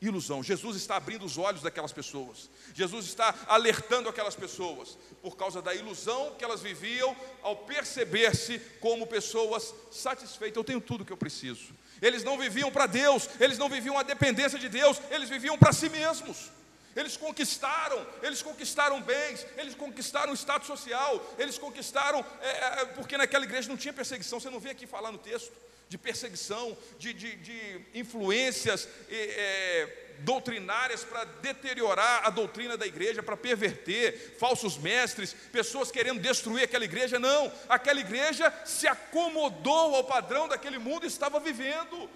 [0.00, 0.42] ilusão.
[0.42, 2.48] Jesus está abrindo os olhos daquelas pessoas.
[2.74, 9.06] Jesus está alertando aquelas pessoas por causa da ilusão que elas viviam ao perceber-se como
[9.06, 10.56] pessoas satisfeitas.
[10.56, 11.74] Eu tenho tudo que eu preciso.
[12.00, 15.72] Eles não viviam para Deus, eles não viviam a dependência de Deus, eles viviam para
[15.72, 16.50] si mesmos.
[16.96, 22.48] Eles conquistaram, eles conquistaram bens, eles conquistaram status social, eles conquistaram, é,
[22.80, 25.52] é, porque naquela igreja não tinha perseguição, você não vê aqui falar no texto
[25.90, 29.88] de perseguição, de, de, de influências é,
[30.20, 36.84] doutrinárias para deteriorar a doutrina da igreja, para perverter, falsos mestres, pessoas querendo destruir aquela
[36.84, 37.18] igreja.
[37.18, 42.08] Não, aquela igreja se acomodou ao padrão daquele mundo e estava vivendo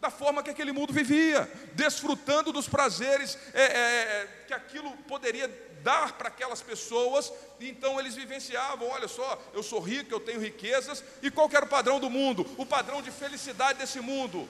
[0.00, 5.46] da forma que aquele mundo vivia, desfrutando dos prazeres é, é, que aquilo poderia
[5.82, 11.02] dar para aquelas pessoas, então eles vivenciavam: olha só, eu sou rico, eu tenho riquezas,
[11.22, 12.46] e qual era o padrão do mundo?
[12.56, 14.48] O padrão de felicidade desse mundo.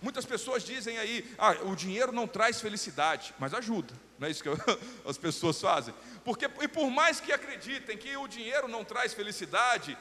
[0.00, 4.42] Muitas pessoas dizem aí, ah, o dinheiro não traz felicidade, mas ajuda, não é isso
[4.42, 4.48] que
[5.04, 5.92] as pessoas fazem?
[6.24, 9.98] Porque, e por mais que acreditem que o dinheiro não traz felicidade,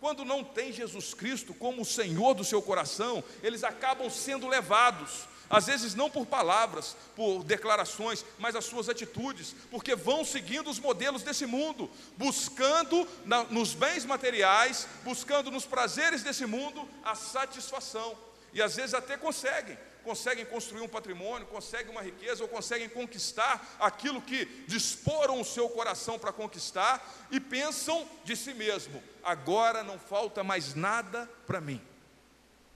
[0.00, 5.28] quando não tem Jesus Cristo como o Senhor do seu coração, eles acabam sendo levados,
[5.50, 10.78] às vezes não por palavras, por declarações, mas as suas atitudes, porque vão seguindo os
[10.78, 18.16] modelos desse mundo, buscando na, nos bens materiais, buscando nos prazeres desse mundo a satisfação,
[18.52, 23.76] e às vezes até conseguem, conseguem construir um patrimônio, conseguem uma riqueza, ou conseguem conquistar
[23.78, 29.98] aquilo que disporam o seu coração para conquistar, e pensam de si mesmo: agora não
[29.98, 31.80] falta mais nada para mim.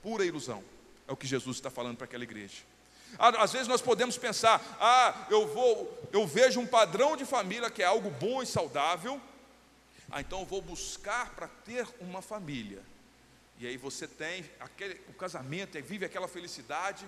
[0.01, 0.72] Pura ilusão.
[1.07, 2.63] É o que Jesus está falando para aquela igreja.
[3.17, 7.83] Às vezes nós podemos pensar: ah, eu vou, eu vejo um padrão de família que
[7.83, 9.21] é algo bom e saudável,
[10.11, 12.81] ah, então eu vou buscar para ter uma família.
[13.59, 17.07] E aí você tem aquele, o casamento, vive aquela felicidade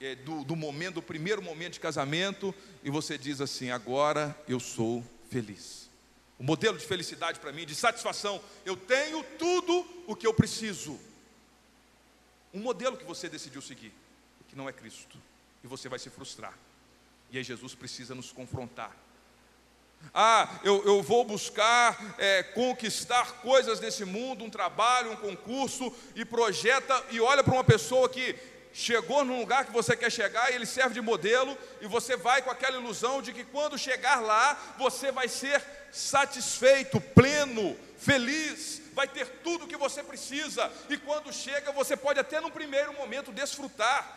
[0.00, 4.60] é, do, do momento, do primeiro momento de casamento, e você diz assim: agora eu
[4.60, 5.88] sou feliz.
[6.38, 10.98] O modelo de felicidade para mim, de satisfação, eu tenho tudo o que eu preciso.
[12.52, 13.92] Um modelo que você decidiu seguir,
[14.48, 15.18] que não é Cristo,
[15.62, 16.54] e você vai se frustrar.
[17.30, 18.96] E aí Jesus precisa nos confrontar.
[20.14, 26.24] Ah, eu, eu vou buscar é, conquistar coisas nesse mundo, um trabalho, um concurso, e
[26.24, 28.34] projeta, e olha para uma pessoa que
[28.72, 32.42] chegou num lugar que você quer chegar e ele serve de modelo, e você vai
[32.42, 39.08] com aquela ilusão de que quando chegar lá, você vai ser satisfeito, pleno, feliz, vai
[39.08, 43.32] ter tudo o que você precisa, e quando chega, você pode até no primeiro momento
[43.32, 44.16] desfrutar.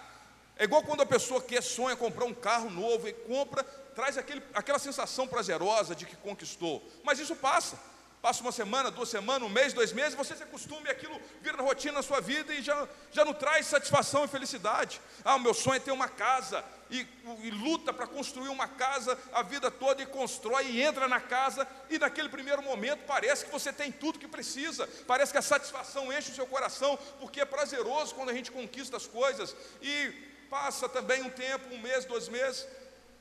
[0.58, 3.64] É igual quando a pessoa quer, sonha comprar um carro novo e compra,
[3.96, 7.91] traz aquele, aquela sensação prazerosa de que conquistou, mas isso passa.
[8.22, 11.60] Passa uma semana, duas semanas, um mês, dois meses, você se acostuma e aquilo vira
[11.62, 15.02] rotina na sua vida e já, já não traz satisfação e felicidade.
[15.26, 17.08] Ah, o meu sonho é ter uma casa, e,
[17.42, 21.68] e luta para construir uma casa a vida toda, e constrói, e entra na casa,
[21.90, 26.14] e naquele primeiro momento parece que você tem tudo que precisa, parece que a satisfação
[26.14, 30.12] enche o seu coração, porque é prazeroso quando a gente conquista as coisas, e
[30.50, 32.68] passa também um tempo, um mês, dois meses,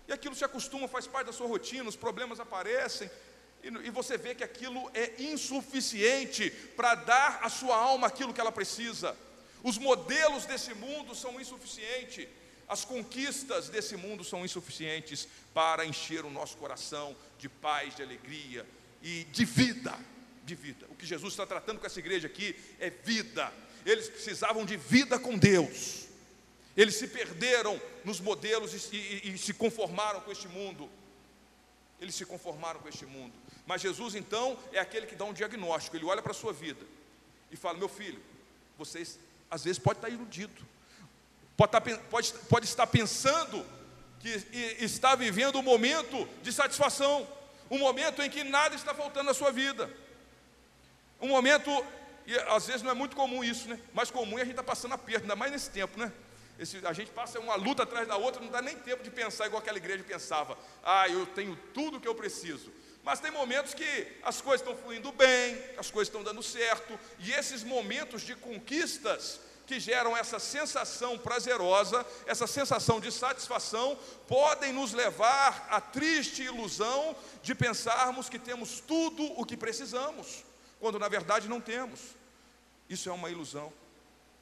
[0.08, 3.08] e aquilo se acostuma, faz parte da sua rotina, os problemas aparecem,
[3.62, 8.52] e você vê que aquilo é insuficiente para dar à sua alma aquilo que ela
[8.52, 9.16] precisa.
[9.62, 12.26] Os modelos desse mundo são insuficientes.
[12.66, 18.66] As conquistas desse mundo são insuficientes para encher o nosso coração de paz, de alegria
[19.02, 19.98] e de vida.
[20.44, 20.86] De vida.
[20.88, 23.52] O que Jesus está tratando com essa igreja aqui é vida.
[23.84, 26.06] Eles precisavam de vida com Deus.
[26.76, 30.88] Eles se perderam nos modelos e, e, e se conformaram com este mundo.
[32.00, 33.34] Eles se conformaram com este mundo.
[33.70, 36.84] Mas Jesus então é aquele que dá um diagnóstico, ele olha para a sua vida
[37.52, 38.20] e fala: Meu filho,
[38.76, 39.16] vocês
[39.48, 40.60] às vezes pode estar iludido,
[41.56, 43.64] pode estar, pode, pode estar pensando
[44.18, 44.28] que
[44.80, 47.24] está vivendo um momento de satisfação,
[47.70, 49.88] um momento em que nada está faltando na sua vida,
[51.20, 51.70] um momento,
[52.26, 53.78] e às vezes não é muito comum isso, né?
[53.94, 56.12] Mais comum é a gente estar tá passando aperto, ainda mais nesse tempo, né?
[56.58, 59.46] Esse, a gente passa uma luta atrás da outra, não dá nem tempo de pensar
[59.46, 60.58] igual aquela igreja pensava.
[60.82, 62.80] Ah, eu tenho tudo o que eu preciso.
[63.02, 67.32] Mas tem momentos que as coisas estão fluindo bem, as coisas estão dando certo, e
[67.32, 74.92] esses momentos de conquistas que geram essa sensação prazerosa, essa sensação de satisfação, podem nos
[74.92, 80.44] levar à triste ilusão de pensarmos que temos tudo o que precisamos,
[80.80, 82.00] quando na verdade não temos.
[82.88, 83.72] Isso é uma ilusão.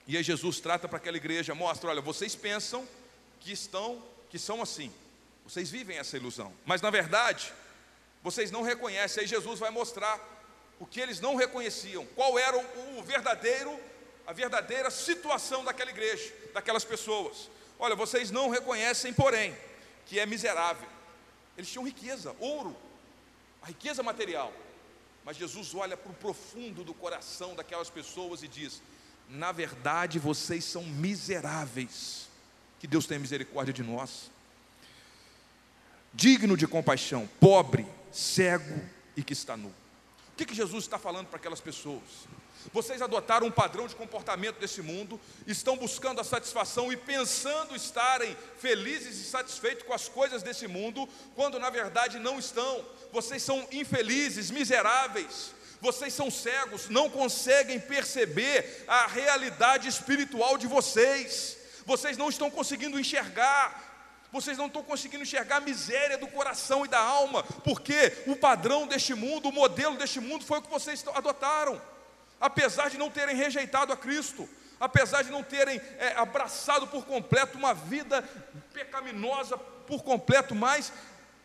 [0.06, 2.88] E aí Jesus trata para aquela igreja, mostra, olha, vocês pensam
[3.38, 4.90] que estão, que são assim.
[5.44, 7.52] Vocês vivem essa ilusão, mas na verdade,
[8.22, 9.22] vocês não reconhecem.
[9.22, 10.18] Aí Jesus vai mostrar
[10.78, 13.78] o que eles não reconheciam, qual era o, verdadeiro,
[14.26, 17.50] a verdadeira situação daquela igreja, daquelas pessoas.
[17.78, 19.56] Olha, vocês não reconhecem, porém,
[20.06, 20.88] que é miserável.
[21.56, 22.76] Eles tinham riqueza, ouro,
[23.62, 24.52] a riqueza material.
[25.24, 28.80] Mas Jesus olha para o profundo do coração daquelas pessoas e diz:
[29.28, 32.28] na verdade vocês são miseráveis.
[32.80, 34.30] Que Deus tenha misericórdia de nós.
[36.14, 38.80] Digno de compaixão, pobre, cego
[39.16, 39.68] e que está nu.
[39.68, 42.28] O que, que Jesus está falando para aquelas pessoas?
[42.72, 48.36] Vocês adotaram um padrão de comportamento desse mundo, estão buscando a satisfação e pensando estarem
[48.58, 52.84] felizes e satisfeitos com as coisas desse mundo, quando na verdade não estão.
[53.12, 61.56] Vocês são infelizes, miseráveis, vocês são cegos, não conseguem perceber a realidade espiritual de vocês,
[61.86, 63.87] vocês não estão conseguindo enxergar.
[64.32, 68.86] Vocês não estão conseguindo enxergar a miséria do coração e da alma, porque o padrão
[68.86, 71.80] deste mundo, o modelo deste mundo foi o que vocês adotaram
[72.40, 77.58] apesar de não terem rejeitado a Cristo, apesar de não terem é, abraçado por completo
[77.58, 78.22] uma vida
[78.72, 80.92] pecaminosa por completo, mas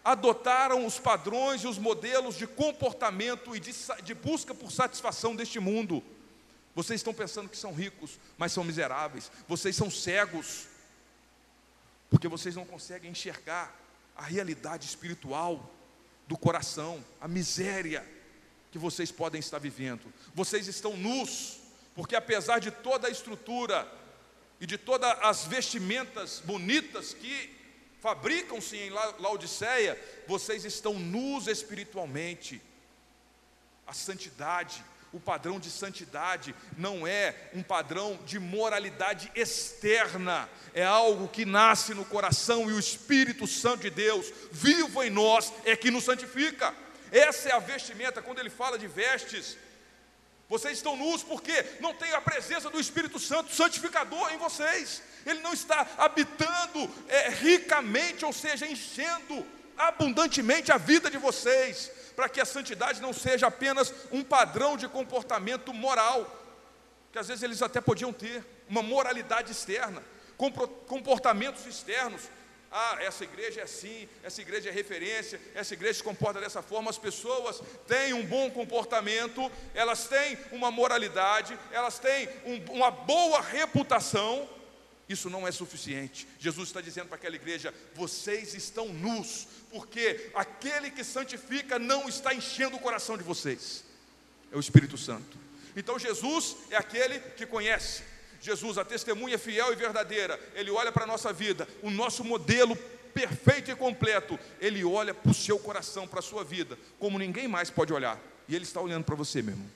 [0.04, 5.60] adotaram os padrões e os modelos de comportamento e de, de busca por satisfação deste
[5.60, 6.04] mundo.
[6.76, 9.32] Vocês estão pensando que são ricos, mas são miseráveis.
[9.48, 10.67] Vocês são cegos,
[12.13, 13.76] porque vocês não conseguem enxergar
[14.15, 15.67] a realidade espiritual
[16.28, 18.08] do coração, a miséria
[18.71, 20.13] que vocês podem estar vivendo.
[20.36, 21.58] Vocês estão nus,
[21.95, 23.91] porque apesar de toda a estrutura
[24.62, 27.52] e de todas as vestimentas bonitas que
[27.99, 32.62] fabricam-se em Laodiceia, vocês estão nus espiritualmente.
[33.88, 41.28] A santidade, o padrão de santidade não é um padrão de moralidade externa, é algo
[41.28, 45.91] que nasce no coração e o Espírito Santo de Deus, vivo em nós, é que
[45.91, 46.73] nos santifica.
[47.12, 49.56] Essa é a vestimenta, quando ele fala de vestes.
[50.49, 55.02] Vocês estão nus porque não tem a presença do Espírito Santo santificador em vocês.
[55.26, 59.45] Ele não está habitando é, ricamente, ou seja, enchendo
[59.78, 64.88] abundantemente a vida de vocês, para que a santidade não seja apenas um padrão de
[64.88, 66.26] comportamento moral,
[67.12, 70.04] que às vezes eles até podiam ter, uma moralidade externa,
[70.88, 72.21] comportamentos externos,
[72.76, 76.89] ah, essa igreja é assim, essa igreja é referência, essa igreja se comporta dessa forma.
[76.89, 83.41] As pessoas têm um bom comportamento, elas têm uma moralidade, elas têm um, uma boa
[83.41, 84.49] reputação.
[85.13, 86.28] Isso não é suficiente.
[86.39, 92.34] Jesus está dizendo para aquela igreja: vocês estão nus, porque aquele que santifica não está
[92.34, 93.84] enchendo o coração de vocês,
[94.52, 95.38] é o Espírito Santo.
[95.76, 98.04] Então Jesus é aquele que conhece,
[98.41, 102.76] Jesus, a testemunha fiel e verdadeira, ele olha para a nossa vida, o nosso modelo
[103.13, 107.47] perfeito e completo, ele olha para o seu coração, para a sua vida, como ninguém
[107.47, 109.69] mais pode olhar, e ele está olhando para você, meu irmão.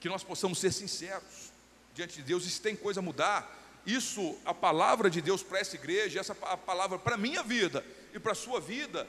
[0.00, 1.50] Que nós possamos ser sinceros
[1.94, 5.60] diante de Deus, e se tem coisa a mudar, isso, a palavra de Deus para
[5.60, 9.06] essa igreja, essa palavra para a minha vida e para a sua vida,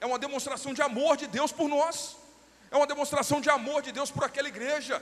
[0.00, 2.16] é uma demonstração de amor de Deus por nós,
[2.70, 5.00] é uma demonstração de amor de Deus por aquela igreja.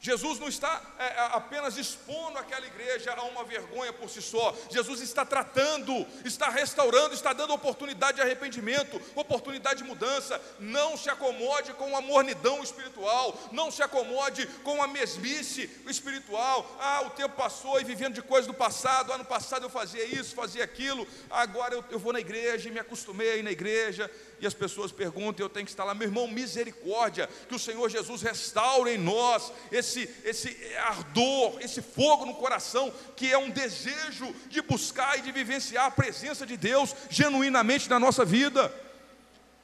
[0.00, 4.54] Jesus não está é, é, apenas expondo aquela igreja a uma vergonha por si só,
[4.70, 10.40] Jesus está tratando, está restaurando, está dando oportunidade de arrependimento, oportunidade de mudança.
[10.60, 16.76] Não se acomode com a mornidão espiritual, não se acomode com a mesmice espiritual.
[16.78, 20.34] Ah, o tempo passou e vivendo de coisas do passado, ano passado eu fazia isso,
[20.34, 24.08] fazia aquilo, agora eu, eu vou na igreja e me acostumei na igreja,
[24.40, 27.88] e as pessoas perguntam, eu tenho que estar lá, meu irmão, misericórdia, que o Senhor
[27.88, 34.34] Jesus restaure em nós esse, esse ardor, esse fogo no coração, que é um desejo
[34.48, 38.72] de buscar e de vivenciar a presença de Deus genuinamente na nossa vida.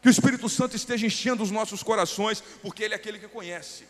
[0.02, 3.84] Que o Espírito Santo esteja enchendo os nossos corações, porque Ele é aquele que conhece.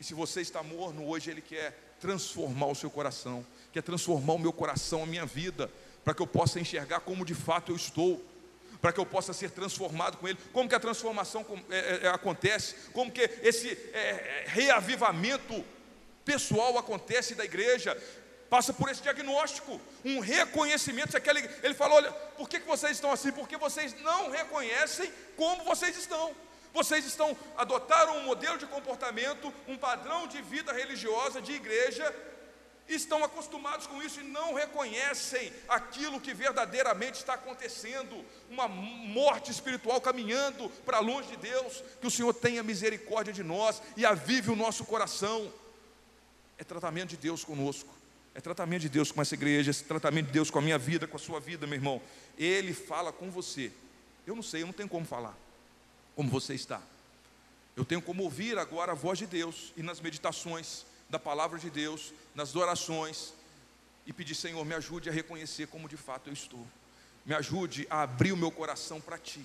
[0.00, 4.38] E se você está morno hoje, Ele quer transformar o seu coração, quer transformar o
[4.38, 5.70] meu coração, a minha vida,
[6.04, 8.24] para que eu possa enxergar como de fato eu estou
[8.80, 10.38] para que eu possa ser transformado com Ele.
[10.52, 12.74] Como que a transformação é, é, é, acontece?
[12.92, 15.64] Como que esse é, reavivamento
[16.24, 18.00] pessoal acontece da igreja?
[18.48, 21.16] Passa por esse diagnóstico, um reconhecimento.
[21.62, 23.30] Ele falou: olha, por que, que vocês estão assim?
[23.30, 26.34] Porque vocês não reconhecem como vocês estão.
[26.72, 32.14] Vocês estão adotaram um modelo de comportamento, um padrão de vida religiosa, de igreja,
[32.88, 40.00] estão acostumados com isso e não reconhecem aquilo que verdadeiramente está acontecendo, uma morte espiritual
[40.00, 41.82] caminhando para longe de Deus.
[42.00, 45.52] Que o Senhor tenha misericórdia de nós e avive o nosso coração.
[46.56, 47.94] É tratamento de Deus conosco,
[48.34, 51.06] é tratamento de Deus com essa igreja, é tratamento de Deus com a minha vida,
[51.06, 52.02] com a sua vida, meu irmão.
[52.36, 53.70] Ele fala com você.
[54.26, 55.36] Eu não sei, eu não tenho como falar
[56.18, 56.82] como você está.
[57.76, 61.70] Eu tenho como ouvir agora a voz de Deus e nas meditações da palavra de
[61.70, 63.32] Deus, nas orações.
[64.06, 66.66] e pedir: Senhor, me ajude a reconhecer como de fato eu estou,
[67.26, 69.44] me ajude a abrir o meu coração para Ti.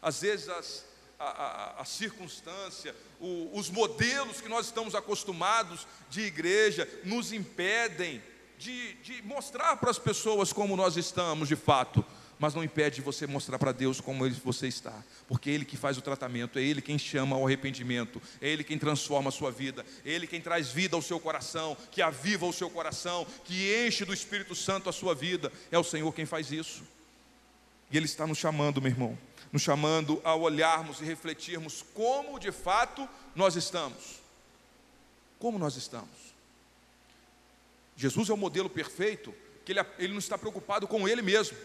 [0.00, 0.84] Às vezes as,
[1.18, 8.22] a, a, a circunstância, o, os modelos que nós estamos acostumados de igreja nos impedem
[8.58, 12.04] de, de mostrar para as pessoas como nós estamos de fato
[12.38, 14.94] mas não impede você mostrar para Deus como você está,
[15.26, 18.78] porque Ele que faz o tratamento, é Ele quem chama ao arrependimento, é Ele quem
[18.78, 22.52] transforma a sua vida, é Ele quem traz vida ao seu coração, que aviva o
[22.52, 26.52] seu coração, que enche do Espírito Santo a sua vida, é o Senhor quem faz
[26.52, 26.82] isso,
[27.90, 29.18] e Ele está nos chamando, meu irmão,
[29.52, 34.20] nos chamando a olharmos e refletirmos como de fato nós estamos,
[35.38, 36.28] como nós estamos.
[37.96, 39.34] Jesus é o modelo perfeito,
[39.64, 41.58] que ele, ele não está preocupado com Ele mesmo,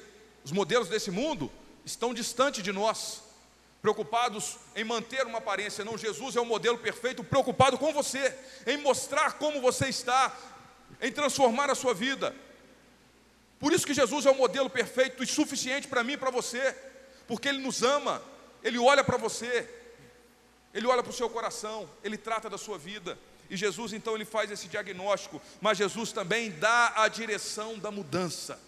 [0.44, 1.52] os modelos desse mundo
[1.86, 3.22] estão distante de nós,
[3.82, 5.84] preocupados em manter uma aparência.
[5.84, 8.36] Não, Jesus é o modelo perfeito, preocupado com você,
[8.66, 10.36] em mostrar como você está,
[11.02, 12.36] em transformar a sua vida.
[13.60, 16.76] Por isso que Jesus é o modelo perfeito e suficiente para mim e para você,
[17.28, 18.22] porque Ele nos ama,
[18.62, 19.70] Ele olha para você,
[20.74, 23.18] Ele olha para o seu coração, Ele trata da sua vida.
[23.50, 28.60] E Jesus então ele faz esse diagnóstico, mas Jesus também dá a direção da mudança.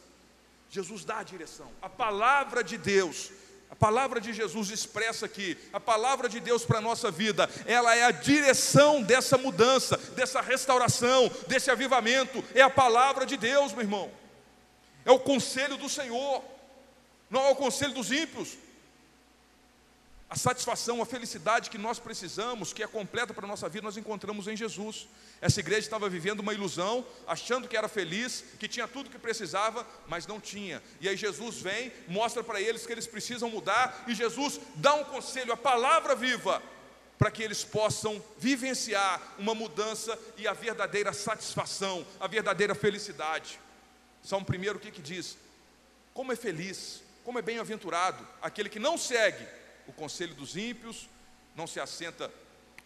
[0.70, 1.72] Jesus dá a direção.
[1.82, 3.32] A palavra de Deus,
[3.70, 7.96] a palavra de Jesus expressa aqui, a palavra de Deus para a nossa vida, ela
[7.96, 13.82] é a direção dessa mudança, dessa restauração, desse avivamento, é a palavra de Deus, meu
[13.82, 14.12] irmão,
[15.04, 16.44] é o conselho do Senhor,
[17.30, 18.58] não é o conselho dos ímpios,
[20.36, 23.96] a satisfação, a felicidade que nós precisamos, que é completa para a nossa vida, nós
[23.96, 25.08] encontramos em Jesus.
[25.40, 29.88] Essa igreja estava vivendo uma ilusão, achando que era feliz, que tinha tudo que precisava,
[30.10, 30.84] mas não tinha.
[31.00, 35.06] E aí Jesus vem, mostra para eles que eles precisam mudar, e Jesus dá um
[35.06, 36.62] conselho, a palavra viva,
[37.18, 43.58] para que eles possam vivenciar uma mudança e a verdadeira satisfação, a verdadeira felicidade.
[44.22, 45.38] Salmo primeiro, o que, que diz?
[46.14, 49.48] Como é feliz, como é bem-aventurado aquele que não segue
[49.88, 51.08] o conselho dos ímpios,
[51.56, 52.32] não se assenta,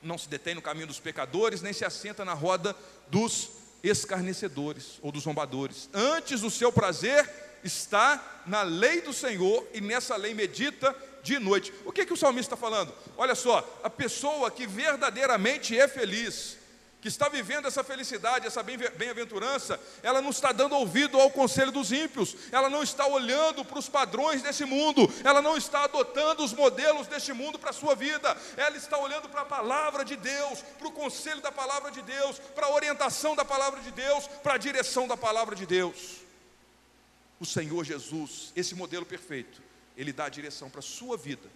[0.02, 2.76] não se detém no caminho dos pecadores, nem se assenta na roda
[3.10, 3.50] dos
[3.84, 5.89] escarnecedores ou dos zombadores.
[5.93, 7.30] Antes o seu prazer
[7.64, 11.74] está na lei do Senhor e nessa lei medita de noite.
[11.86, 12.93] O que, que o salmista está falando?
[13.18, 16.58] Olha só, a pessoa que verdadeiramente é feliz,
[17.02, 21.91] que está vivendo essa felicidade, essa bem-aventurança, ela não está dando ouvido ao conselho dos
[21.91, 26.54] ímpios, ela não está olhando para os padrões desse mundo, ela não está adotando os
[26.54, 30.62] modelos deste mundo para a sua vida, ela está olhando para a palavra de Deus,
[30.78, 34.56] para o conselho da palavra de Deus, para a orientação da palavra de Deus, para
[34.56, 36.18] a direção da palavra de Deus.
[37.39, 39.62] O Senhor Jesus, esse modelo perfeito,
[39.95, 41.50] ele dá a direção para a sua vida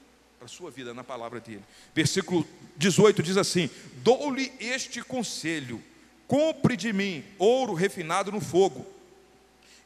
[0.44, 1.64] para a sua vida na palavra dele.
[1.96, 3.70] Versículo 18 diz assim:
[4.04, 5.82] Dou-lhe este conselho:
[6.28, 8.86] compre de mim ouro refinado no fogo,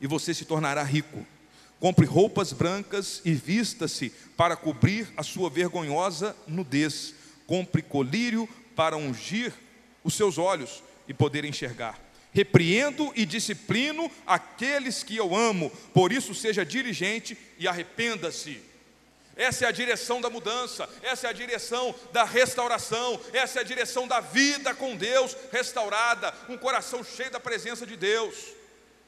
[0.01, 1.25] e você se tornará rico.
[1.79, 7.13] Compre roupas brancas e vista-se para cobrir a sua vergonhosa nudez.
[7.45, 9.53] Compre colírio para ungir
[10.03, 12.01] os seus olhos e poder enxergar.
[12.33, 18.66] Repreendo e disciplino aqueles que eu amo, por isso seja diligente e arrependa-se.
[19.37, 23.65] Essa é a direção da mudança, essa é a direção da restauração, essa é a
[23.65, 28.35] direção da vida com Deus restaurada, um coração cheio da presença de Deus.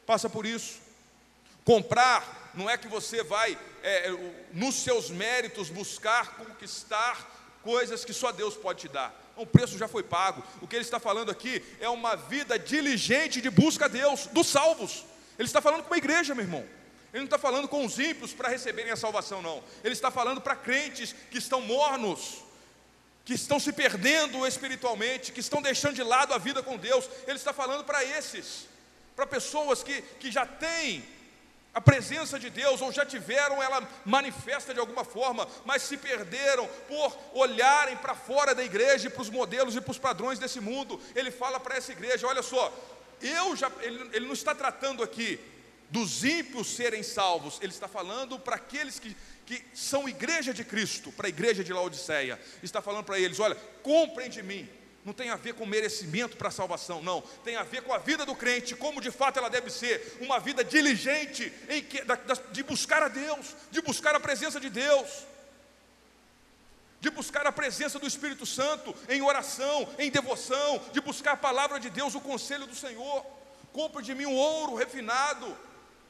[0.05, 0.77] Passa por isso.
[1.65, 4.11] Comprar não é que você vai, é,
[4.53, 9.13] nos seus méritos, buscar conquistar coisas que só Deus pode te dar.
[9.35, 10.43] O preço já foi pago.
[10.61, 14.47] O que ele está falando aqui é uma vida diligente de busca a Deus, dos
[14.47, 15.05] salvos.
[15.37, 16.78] Ele está falando com uma igreja, meu irmão.
[17.11, 19.63] Ele não está falando com os ímpios para receberem a salvação, não.
[19.83, 22.43] Ele está falando para crentes que estão mornos,
[23.25, 27.09] que estão se perdendo espiritualmente, que estão deixando de lado a vida com Deus.
[27.25, 28.67] Ele está falando para esses,
[29.15, 31.03] para pessoas que, que já têm
[31.73, 36.67] a presença de Deus, ou já tiveram ela manifesta de alguma forma, mas se perderam
[36.87, 40.99] por olharem para fora da igreja, para os modelos e para os padrões desse mundo.
[41.15, 42.71] Ele fala para essa igreja: olha só,
[43.21, 45.39] eu já, ele, ele não está tratando aqui
[45.89, 49.15] dos ímpios serem salvos, ele está falando para aqueles que,
[49.45, 53.55] que são igreja de Cristo, para a igreja de Laodiceia, está falando para eles: olha,
[53.81, 54.69] comprem de mim,
[55.03, 57.97] não tem a ver com merecimento para a salvação, não, tem a ver com a
[57.97, 62.15] vida do crente, como de fato ela deve ser, uma vida diligente em que, da,
[62.51, 65.25] de buscar a Deus, de buscar a presença de Deus,
[67.01, 71.79] de buscar a presença do Espírito Santo em oração, em devoção, de buscar a palavra
[71.79, 73.25] de Deus, o conselho do Senhor.
[73.71, 75.57] Compre de mim um ouro refinado,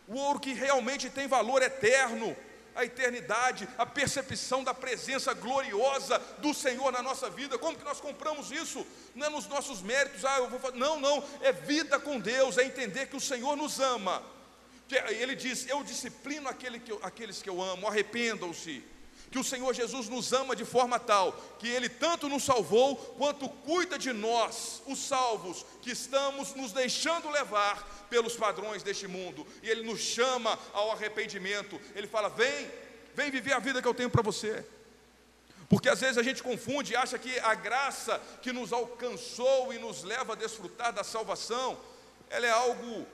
[0.10, 2.36] o ouro que realmente tem valor eterno,
[2.76, 7.60] a eternidade, a percepção da presença gloriosa do Senhor na nossa vida.
[7.60, 8.86] Como que nós compramos isso?
[9.14, 10.78] Não é nos nossos méritos, ah, eu vou fazer.
[10.78, 14.24] Não, não, é vida com Deus, é entender que o Senhor nos ama.
[15.10, 18.84] Ele diz: Eu disciplino aquele que eu, aqueles que eu amo, arrependam-se
[19.32, 23.48] que o Senhor Jesus nos ama de forma tal que Ele tanto nos salvou, quanto
[23.48, 29.70] cuida de nós, os salvos, que estamos nos deixando levar pelos padrões deste mundo, e
[29.70, 31.80] Ele nos chama ao arrependimento.
[31.96, 32.72] Ele fala: Vem,
[33.14, 34.66] vem viver a vida que eu tenho para você.
[35.68, 39.78] Porque às vezes a gente confunde e acha que a graça que nos alcançou e
[39.78, 41.80] nos leva a desfrutar da salvação,
[42.28, 43.06] ela é algo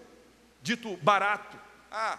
[0.61, 1.59] dito barato.
[1.91, 2.17] Ah,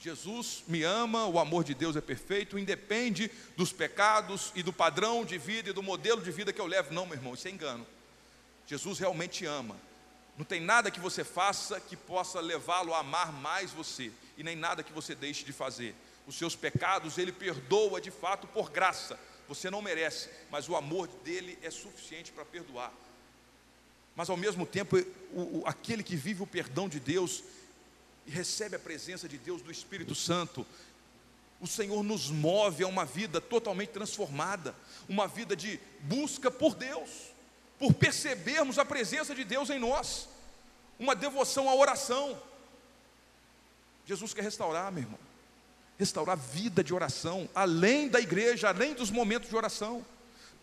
[0.00, 5.24] Jesus me ama, o amor de Deus é perfeito, independe dos pecados e do padrão
[5.24, 6.94] de vida e do modelo de vida que eu levo.
[6.94, 7.86] Não, meu irmão, isso é engano.
[8.66, 9.76] Jesus realmente ama.
[10.36, 14.54] Não tem nada que você faça que possa levá-lo a amar mais você, e nem
[14.54, 15.96] nada que você deixe de fazer.
[16.28, 19.18] Os seus pecados ele perdoa de fato por graça.
[19.48, 22.92] Você não merece, mas o amor dele é suficiente para perdoar.
[24.14, 24.96] Mas ao mesmo tempo,
[25.32, 27.42] o, o, aquele que vive o perdão de Deus,
[28.28, 30.66] e recebe a presença de Deus, do Espírito Santo,
[31.58, 34.74] o Senhor nos move a uma vida totalmente transformada,
[35.08, 37.08] uma vida de busca por Deus,
[37.78, 40.28] por percebermos a presença de Deus em nós,
[40.98, 42.38] uma devoção à oração.
[44.04, 45.18] Jesus quer restaurar, meu irmão,
[45.98, 50.04] restaurar a vida de oração, além da igreja, além dos momentos de oração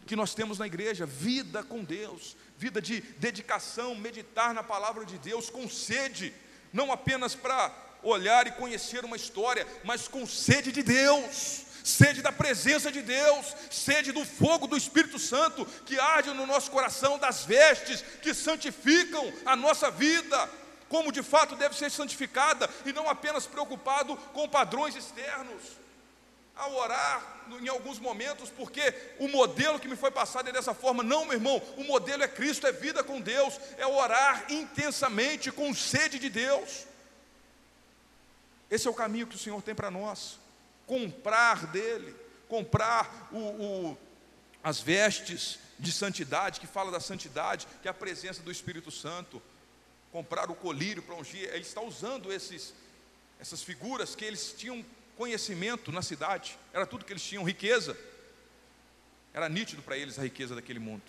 [0.06, 5.18] que nós temos na igreja, vida com Deus, vida de dedicação, meditar na palavra de
[5.18, 6.32] Deus com sede
[6.72, 7.72] não apenas para
[8.04, 13.56] olhar e conhecer uma história, mas com sede de Deus, sede da presença de Deus,
[13.70, 19.32] sede do fogo do Espírito Santo que arde no nosso coração, das vestes que santificam
[19.46, 20.50] a nossa vida,
[20.90, 25.62] como de fato deve ser santificada, e não apenas preocupado com padrões externos.
[26.56, 31.04] Ao orar, em alguns momentos, porque o modelo que me foi passado é dessa forma.
[31.04, 35.74] Não, meu irmão, o modelo é Cristo, é vida com Deus, é orar intensamente, com
[35.74, 36.86] sede de Deus.
[38.70, 40.40] Esse é o caminho que o Senhor tem para nós.
[40.88, 42.16] Comprar dele,
[42.48, 43.98] comprar o, o,
[44.64, 49.42] as vestes de santidade, que fala da santidade, que é a presença do Espírito Santo.
[50.12, 52.74] Comprar o colírio para ungir, ele está usando esses,
[53.40, 54.84] essas figuras que eles tinham
[55.18, 57.98] conhecimento na cidade, era tudo que eles tinham, riqueza.
[59.34, 61.04] Era nítido para eles a riqueza daquele mundo.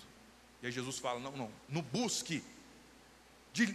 [0.61, 2.43] E aí Jesus fala: não, não, não busque,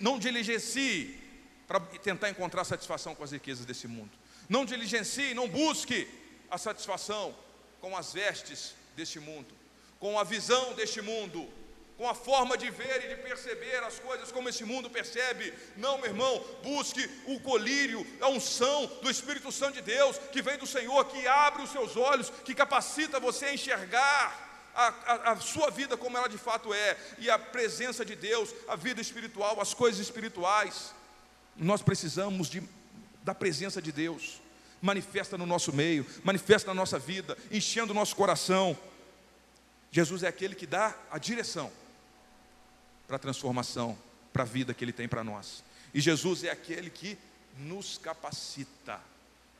[0.00, 1.18] não diligencie
[1.66, 4.10] para tentar encontrar satisfação com as riquezas desse mundo.
[4.48, 6.08] Não diligencie, não busque
[6.50, 7.34] a satisfação
[7.80, 9.54] com as vestes deste mundo,
[9.98, 11.48] com a visão deste mundo,
[12.02, 15.54] com a forma de ver e de perceber as coisas como esse mundo percebe.
[15.76, 20.58] Não, meu irmão, busque o colírio, a unção do Espírito Santo de Deus, que vem
[20.58, 25.36] do Senhor, que abre os seus olhos, que capacita você a enxergar a, a, a,
[25.36, 29.60] sua vida como ela de fato é, e a presença de Deus, a vida espiritual,
[29.60, 30.92] as coisas espirituais.
[31.56, 32.64] Nós precisamos de,
[33.22, 34.42] da presença de Deus,
[34.80, 38.76] manifesta no nosso meio, manifesta na nossa vida, enchendo o nosso coração.
[39.92, 41.70] Jesus é aquele que dá a direção
[43.12, 43.98] para a transformação,
[44.32, 45.62] para a vida que Ele tem para nós.
[45.92, 47.18] E Jesus é aquele que
[47.58, 48.98] nos capacita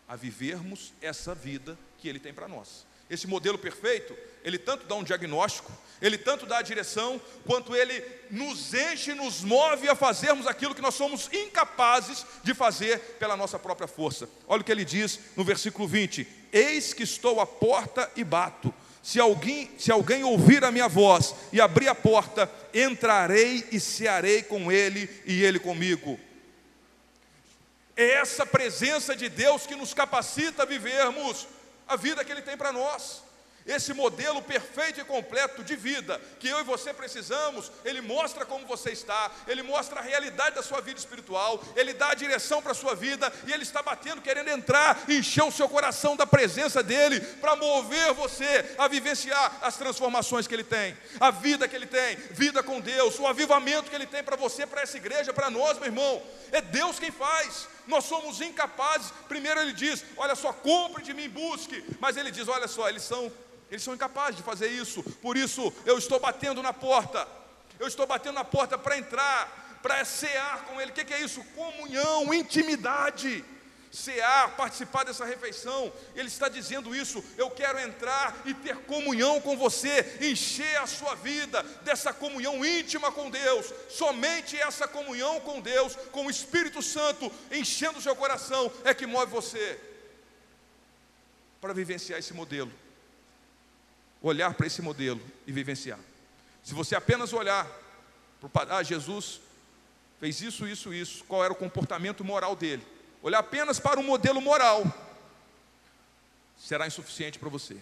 [0.08, 2.86] a vivermos essa vida que Ele tem para nós.
[3.10, 8.02] Esse modelo perfeito, ele tanto dá um diagnóstico, ele tanto dá a direção, quanto ele
[8.30, 13.58] nos enche, nos move a fazermos aquilo que nós somos incapazes de fazer pela nossa
[13.58, 14.26] própria força.
[14.48, 18.72] Olha o que ele diz no versículo 20: Eis que estou à porta e bato.
[19.02, 24.42] Se alguém, se alguém ouvir a minha voz e abrir a porta, entrarei e cearei
[24.42, 26.18] com ele e ele comigo.
[27.96, 31.46] É essa presença de Deus que nos capacita a vivermos
[31.86, 33.22] a vida que Ele tem para nós.
[33.66, 38.66] Esse modelo perfeito e completo de vida que eu e você precisamos, ele mostra como
[38.66, 42.72] você está, ele mostra a realidade da sua vida espiritual, ele dá a direção para
[42.72, 46.82] a sua vida e ele está batendo, querendo entrar encher o seu coração da presença
[46.82, 51.86] dele para mover você a vivenciar as transformações que ele tem, a vida que ele
[51.86, 55.50] tem, vida com Deus, o avivamento que ele tem para você, para essa igreja, para
[55.50, 56.22] nós, meu irmão.
[56.50, 57.68] É Deus quem faz.
[57.86, 59.12] Nós somos incapazes.
[59.28, 61.82] Primeiro ele diz: Olha só, compre de mim, busque.
[61.98, 63.32] Mas ele diz: Olha só, eles são
[63.72, 65.02] eles são incapazes de fazer isso.
[65.02, 67.26] Por isso, eu estou batendo na porta.
[67.80, 70.90] Eu estou batendo na porta para entrar, para cear com Ele.
[70.90, 71.42] O que é isso?
[71.56, 73.42] Comunhão, intimidade.
[73.90, 75.90] Cear, participar dessa refeição.
[76.14, 77.24] Ele está dizendo isso.
[77.38, 83.10] Eu quero entrar e ter comunhão com você, encher a sua vida dessa comunhão íntima
[83.10, 83.72] com Deus.
[83.88, 89.06] Somente essa comunhão com Deus, com o Espírito Santo enchendo o seu coração, é que
[89.06, 89.80] move você.
[91.58, 92.81] para vivenciar esse modelo.
[94.22, 95.98] Olhar para esse modelo e vivenciar.
[96.62, 97.66] Se você apenas olhar
[98.52, 99.40] para ah, Jesus
[100.20, 102.86] fez isso, isso, isso, qual era o comportamento moral dele,
[103.22, 104.84] olhar apenas para o modelo moral,
[106.58, 107.76] será insuficiente para você.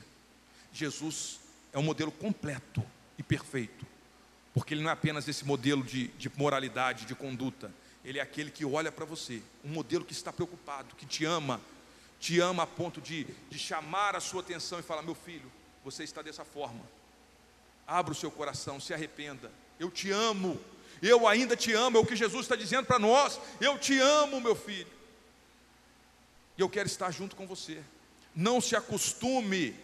[0.72, 1.38] Jesus
[1.72, 2.82] é um modelo completo
[3.18, 3.86] e perfeito,
[4.54, 7.70] porque ele não é apenas esse modelo de, de moralidade, de conduta,
[8.04, 11.60] ele é aquele que olha para você, um modelo que está preocupado, que te ama,
[12.18, 15.50] te ama a ponto de, de chamar a sua atenção e falar: meu filho,
[15.84, 16.80] você está dessa forma,
[17.86, 20.60] abra o seu coração, se arrependa, eu te amo,
[21.02, 24.40] eu ainda te amo, é o que Jesus está dizendo para nós, eu te amo,
[24.40, 24.90] meu filho,
[26.56, 27.82] e eu quero estar junto com você.
[28.36, 29.74] Não se acostume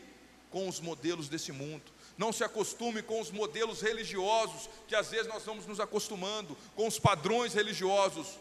[0.51, 1.82] com os modelos desse mundo.
[2.16, 6.86] Não se acostume com os modelos religiosos, que às vezes nós vamos nos acostumando, com
[6.86, 8.38] os padrões religiosos.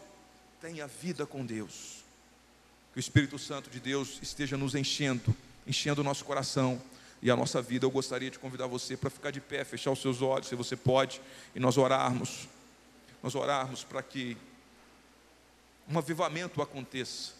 [0.60, 2.04] Tenha vida com Deus.
[2.92, 5.34] Que o Espírito Santo de Deus esteja nos enchendo,
[5.66, 6.80] enchendo o nosso coração
[7.22, 7.86] e a nossa vida.
[7.86, 10.76] Eu gostaria de convidar você para ficar de pé, fechar os seus olhos, se você
[10.76, 11.20] pode,
[11.54, 12.48] e nós orarmos.
[13.22, 14.36] Nós orarmos para que
[15.88, 17.32] um avivamento aconteça.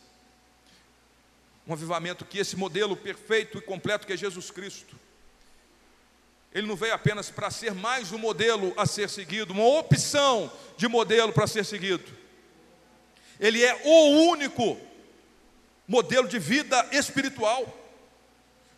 [1.66, 4.96] Um avivamento que esse modelo perfeito e completo que é Jesus Cristo
[6.56, 10.88] ele não veio apenas para ser mais um modelo a ser seguido, uma opção de
[10.88, 12.10] modelo para ser seguido.
[13.38, 14.80] Ele é o único
[15.86, 17.66] modelo de vida espiritual,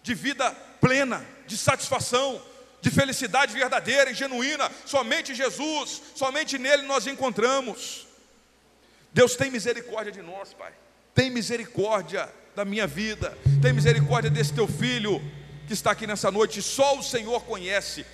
[0.02, 0.50] de vida
[0.80, 2.40] plena, de satisfação,
[2.80, 4.70] de felicidade verdadeira e genuína.
[4.84, 8.06] Somente Jesus, somente nele nós encontramos.
[9.12, 10.72] Deus tem misericórdia de nós, Pai.
[11.14, 13.36] Tem misericórdia da minha vida.
[13.60, 15.22] Tem misericórdia desse teu filho
[15.66, 18.06] que está aqui nessa noite, só o Senhor conhece.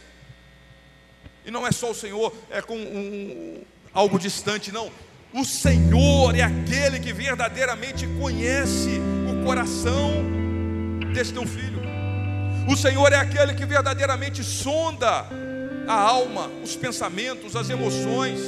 [1.44, 3.62] E não é só o Senhor, é com um,
[3.92, 4.90] algo distante, não.
[5.32, 9.00] O Senhor é aquele que verdadeiramente conhece
[9.30, 10.24] o coração
[11.12, 11.83] desse teu filho.
[12.68, 15.26] O Senhor é aquele que verdadeiramente sonda
[15.86, 18.40] a alma, os pensamentos, as emoções.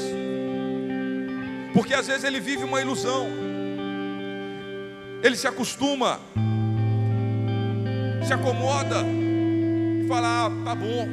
[1.74, 3.26] Porque às vezes ele vive uma ilusão.
[5.22, 6.20] Ele se acostuma
[8.26, 11.06] se acomoda e fala: ah, tá bom,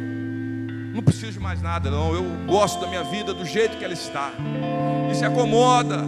[0.94, 2.14] não preciso de mais nada, não.
[2.14, 4.32] Eu gosto da minha vida do jeito que ela está.
[5.12, 6.04] E se acomoda,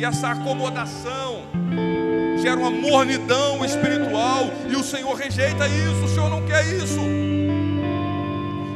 [0.00, 1.42] e essa acomodação
[2.40, 6.04] gera uma mornidão espiritual, e o Senhor rejeita isso.
[6.06, 7.00] O Senhor não quer isso.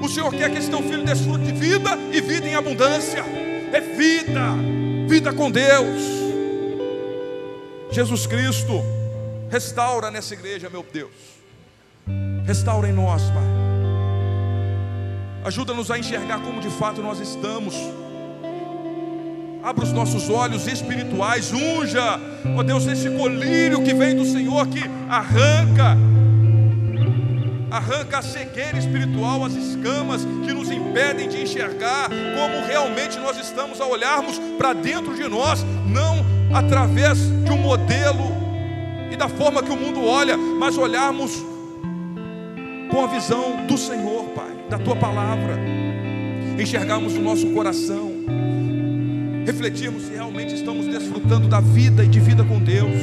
[0.03, 3.25] O Senhor quer que esse teu filho desfrute de vida e vida em abundância.
[3.73, 4.51] É vida,
[5.09, 6.03] vida com Deus.
[7.91, 8.85] Jesus Cristo,
[9.49, 11.33] restaura nessa igreja, meu Deus
[12.45, 13.43] Restaura em nós, Pai.
[15.43, 17.75] Ajuda-nos a enxergar como de fato nós estamos.
[19.65, 22.21] Abra os nossos olhos espirituais, unja,
[22.55, 25.97] ó Deus, esse colírio que vem do Senhor que arranca,
[27.71, 33.81] arranca a cegueira espiritual, as escamas que nos impedem de enxergar como realmente nós estamos
[33.81, 36.23] a olharmos para dentro de nós, não
[36.55, 38.37] através de um modelo
[39.11, 41.43] e da forma que o mundo olha, mas olharmos
[42.91, 45.59] com a visão do Senhor, Pai, da tua palavra,
[46.61, 48.14] enxergarmos o nosso coração,
[49.45, 53.01] refletirmos se realmente estamos desfrutando da vida e de vida com Deus,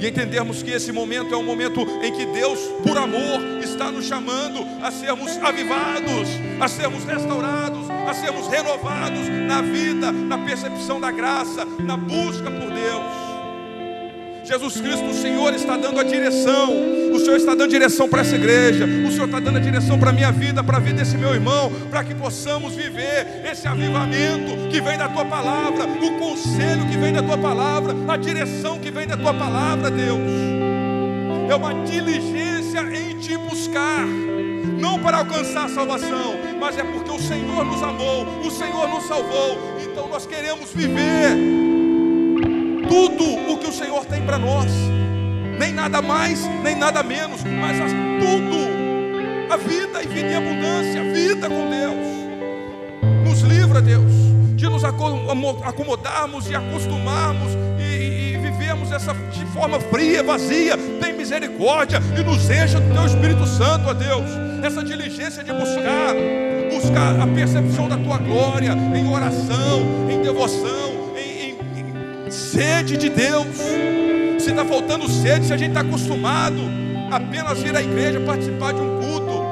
[0.00, 4.04] e entendermos que esse momento é um momento em que Deus, por amor, está nos
[4.04, 6.28] chamando a sermos avivados,
[6.60, 12.70] a sermos restaurados, a sermos renovados na vida, na percepção da graça, na busca por
[12.70, 13.21] Deus.
[14.44, 16.72] Jesus Cristo, o Senhor está dando a direção,
[17.12, 20.10] o Senhor está dando direção para essa igreja, o Senhor está dando a direção para
[20.10, 24.68] a minha vida, para a vida desse meu irmão, para que possamos viver esse avivamento
[24.68, 28.90] que vem da tua palavra, o conselho que vem da tua palavra, a direção que
[28.90, 30.20] vem da tua palavra, Deus.
[31.48, 34.04] É uma diligência em te buscar,
[34.80, 39.04] não para alcançar a salvação, mas é porque o Senhor nos amou, o Senhor nos
[39.04, 41.36] salvou, então nós queremos viver
[42.88, 44.70] tudo o o Senhor tem para nós,
[45.58, 47.78] nem nada mais, nem nada menos, mas
[48.20, 53.26] tudo, a vida e vida em abundância, vida com Deus.
[53.26, 54.12] Nos livra, Deus,
[54.54, 60.76] de nos acomodarmos e acostumarmos e, e vivermos essa de forma fria, vazia.
[61.00, 64.30] Tem misericórdia e nos encha do Teu Espírito Santo, ó Deus.
[64.62, 66.14] Essa diligência de buscar,
[66.70, 70.91] buscar a percepção da Tua glória em oração, em devoção
[72.52, 73.56] sede de Deus.
[74.38, 76.60] Se está faltando sede, se a gente está acostumado
[77.10, 79.42] apenas ir à igreja, participar de um culto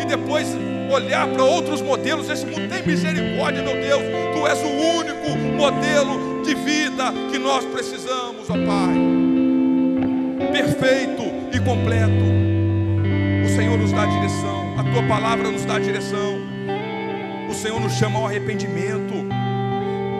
[0.00, 0.46] e depois
[0.92, 4.02] olhar para outros modelos, esse mundo tem misericórdia, meu Deus.
[4.34, 8.94] Tu és o único modelo de vida que nós precisamos, ó Pai.
[10.52, 12.24] Perfeito, e completo.
[13.44, 16.40] O Senhor nos dá direção, a tua palavra nos dá direção.
[17.48, 19.14] O Senhor nos chama ao arrependimento.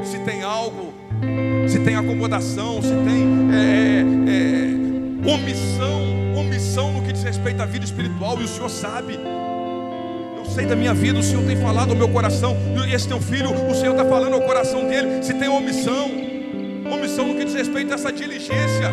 [0.04, 0.89] Se tem algo,
[1.68, 7.84] se tem acomodação, se tem é, é, omissão, omissão no que diz respeito à vida
[7.84, 9.18] espiritual, e o Senhor sabe
[10.50, 12.56] sei da minha vida, o Senhor tem falado ao meu coração,
[12.92, 15.22] esse teu filho, o Senhor está falando ao coração dele.
[15.22, 16.10] Se tem omissão,
[16.92, 18.90] omissão no que diz respeito a essa diligência,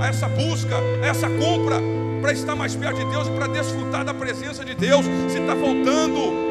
[0.00, 1.76] a essa busca, a essa compra,
[2.22, 6.43] para estar mais perto de Deus para desfrutar da presença de Deus, se está faltando,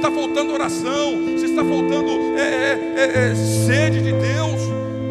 [0.00, 4.60] está faltando oração, se está faltando é, é, é, é sede de Deus,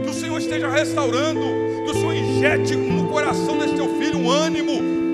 [0.04, 1.42] que o Senhor esteja restaurando,
[1.86, 4.72] que o Senhor injete no coração desse teu filho um ânimo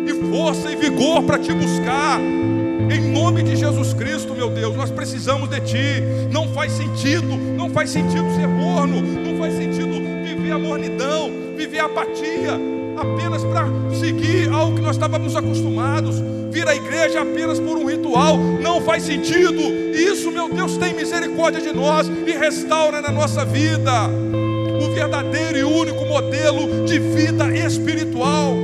[0.08, 2.22] e força e vigor para te buscar.
[2.22, 6.04] Em nome de Jesus Cristo, meu Deus, nós precisamos de Ti.
[6.32, 9.92] Não faz sentido, não faz sentido ser morno, não faz sentido
[10.24, 12.58] viver a mornidão, viver a apatia,
[12.96, 16.22] apenas para seguir algo que nós estávamos acostumados,
[16.56, 19.62] vir à igreja apenas por um ritual, não faz sentido.
[19.94, 23.92] Isso, meu Deus, tem misericórdia de nós e restaura na nossa vida
[24.82, 28.56] o verdadeiro e único modelo de vida espiritual,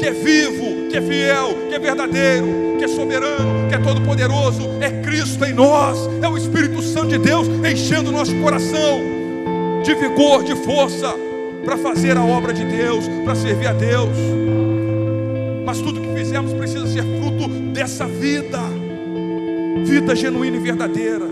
[0.00, 4.68] que é vivo, que é fiel, que é verdadeiro, que é soberano, que é todo-poderoso,
[4.80, 9.00] é Cristo em nós, é o Espírito Santo de Deus enchendo nosso coração
[9.84, 11.14] de vigor, de força,
[11.64, 14.16] para fazer a obra de Deus, para servir a Deus.
[15.64, 15.99] Mas tudo
[16.30, 18.60] que fizemos precisa ser fruto dessa vida,
[19.84, 21.24] vida genuína e verdadeira.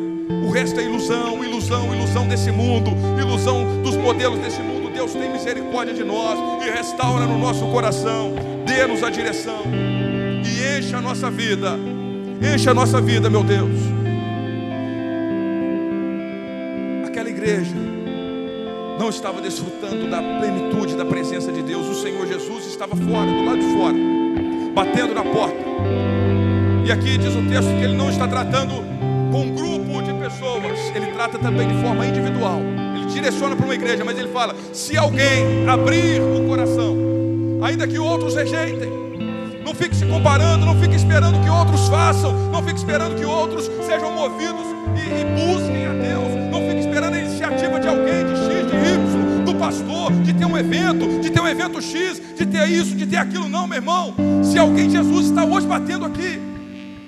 [0.45, 2.91] O resto é ilusão, ilusão, ilusão desse mundo,
[3.21, 4.91] ilusão dos modelos desse mundo.
[4.93, 8.35] Deus tem misericórdia de nós e restaura no nosso coração,
[8.67, 9.63] dê-nos a direção
[10.45, 11.79] e encha a nossa vida.
[12.55, 13.71] Encha a nossa vida, meu Deus.
[17.07, 17.75] Aquela igreja
[18.99, 21.87] não estava desfrutando da plenitude da presença de Deus.
[21.87, 24.18] O Senhor Jesus estava fora, do lado de fora,
[24.79, 25.57] batendo na porta.
[26.85, 28.77] E aqui diz o texto que ele não está tratando
[29.33, 32.61] com um grupo de pessoas, ele trata também de forma individual.
[32.95, 36.97] Ele direciona para uma igreja, mas ele fala: se alguém abrir o coração,
[37.61, 38.89] ainda que outros rejeitem,
[39.65, 43.69] não fique se comparando, não fique esperando que outros façam, não fique esperando que outros
[43.85, 44.65] sejam movidos
[44.95, 45.78] e, e busquem
[49.69, 53.19] pastor, de ter um evento, de ter um evento X, de ter isso, de ter
[53.19, 53.49] aquilo.
[53.51, 54.15] Não, meu irmão.
[54.43, 56.41] Se alguém, Jesus está hoje batendo aqui,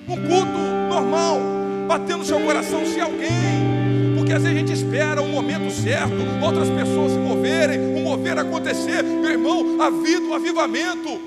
[0.06, 0.58] um culto
[0.90, 1.40] normal,
[1.88, 3.70] batendo no seu coração, se alguém
[4.16, 8.38] porque às vezes a gente espera o momento certo, outras pessoas se moverem, o mover
[8.38, 11.20] acontecer, meu irmão, a vida, o avivamento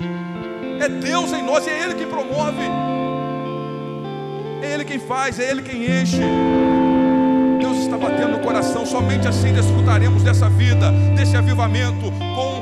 [0.80, 2.62] é Deus em nós, é Ele quem promove,
[4.62, 6.22] é Ele quem faz, é Ele quem enche.
[7.94, 12.60] Está batendo no coração, somente assim desfrutaremos dessa vida, desse avivamento, com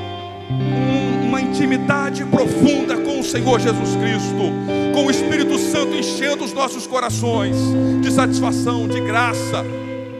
[1.26, 4.53] uma intimidade profunda com o Senhor Jesus Cristo,
[4.93, 7.57] com o Espírito Santo enchendo os nossos corações
[8.03, 9.64] de satisfação, de graça,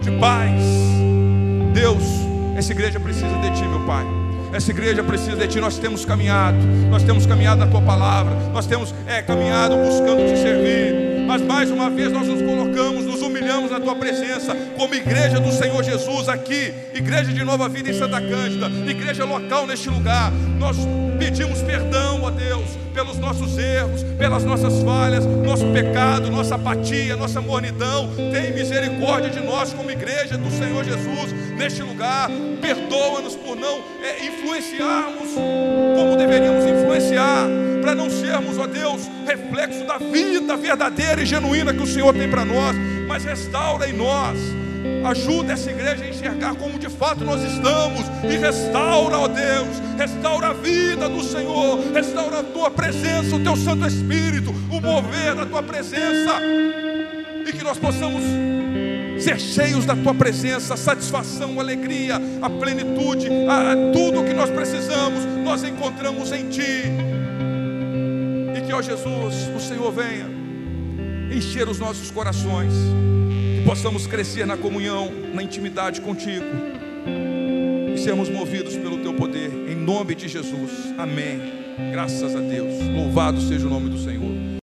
[0.01, 0.63] de paz.
[1.75, 2.05] Deus,
[2.57, 4.07] essa igreja precisa de Ti, meu Pai.
[4.51, 5.61] Essa igreja precisa de ti.
[5.61, 6.59] Nós temos caminhado,
[6.91, 11.25] nós temos caminhado na tua palavra, nós temos é, caminhado buscando te servir.
[11.27, 13.12] Mas mais uma vez nós nos colocamos, nos
[13.43, 17.93] humilhamos na tua presença, como igreja do Senhor Jesus aqui, igreja de nova vida em
[17.93, 20.33] Santa Cândida, igreja local neste lugar.
[20.59, 20.77] Nós
[21.19, 27.41] pedimos perdão, ó Deus, pelos nossos erros, pelas nossas falhas, nosso pecado, nossa apatia, nossa
[27.41, 28.11] mornidão.
[28.33, 32.31] Tem misericórdia de nós como igreja do Senhor Jesus neste lugar.
[32.61, 35.33] Perdoa-nos por não é, influenciarmos
[35.97, 37.49] como deveríamos influenciar,
[37.81, 42.29] para não sermos, ó Deus, reflexo da vida verdadeira e genuína que o Senhor tem
[42.29, 42.77] para nós,
[43.09, 44.39] mas restaura em nós.
[45.05, 50.49] Ajuda essa igreja a enxergar como de fato nós estamos e restaura, ó Deus, restaura
[50.49, 55.47] a vida do Senhor, restaura a tua presença, o teu Santo Espírito, o mover da
[55.47, 56.41] tua presença
[57.47, 58.23] e que nós possamos
[59.23, 64.35] ser cheios da tua presença, a satisfação, a alegria, a plenitude, a, a tudo que
[64.35, 66.91] nós precisamos, nós encontramos em Ti.
[68.57, 70.27] E que, ó Jesus, o Senhor venha
[71.35, 72.73] encher os nossos corações,
[73.57, 76.45] que possamos crescer na comunhão, na intimidade contigo
[77.95, 80.93] e sermos movidos pelo Teu poder, em nome de Jesus.
[80.99, 81.41] Amém.
[81.91, 82.75] Graças a Deus.
[82.95, 84.42] Louvado seja o nome do Senhor.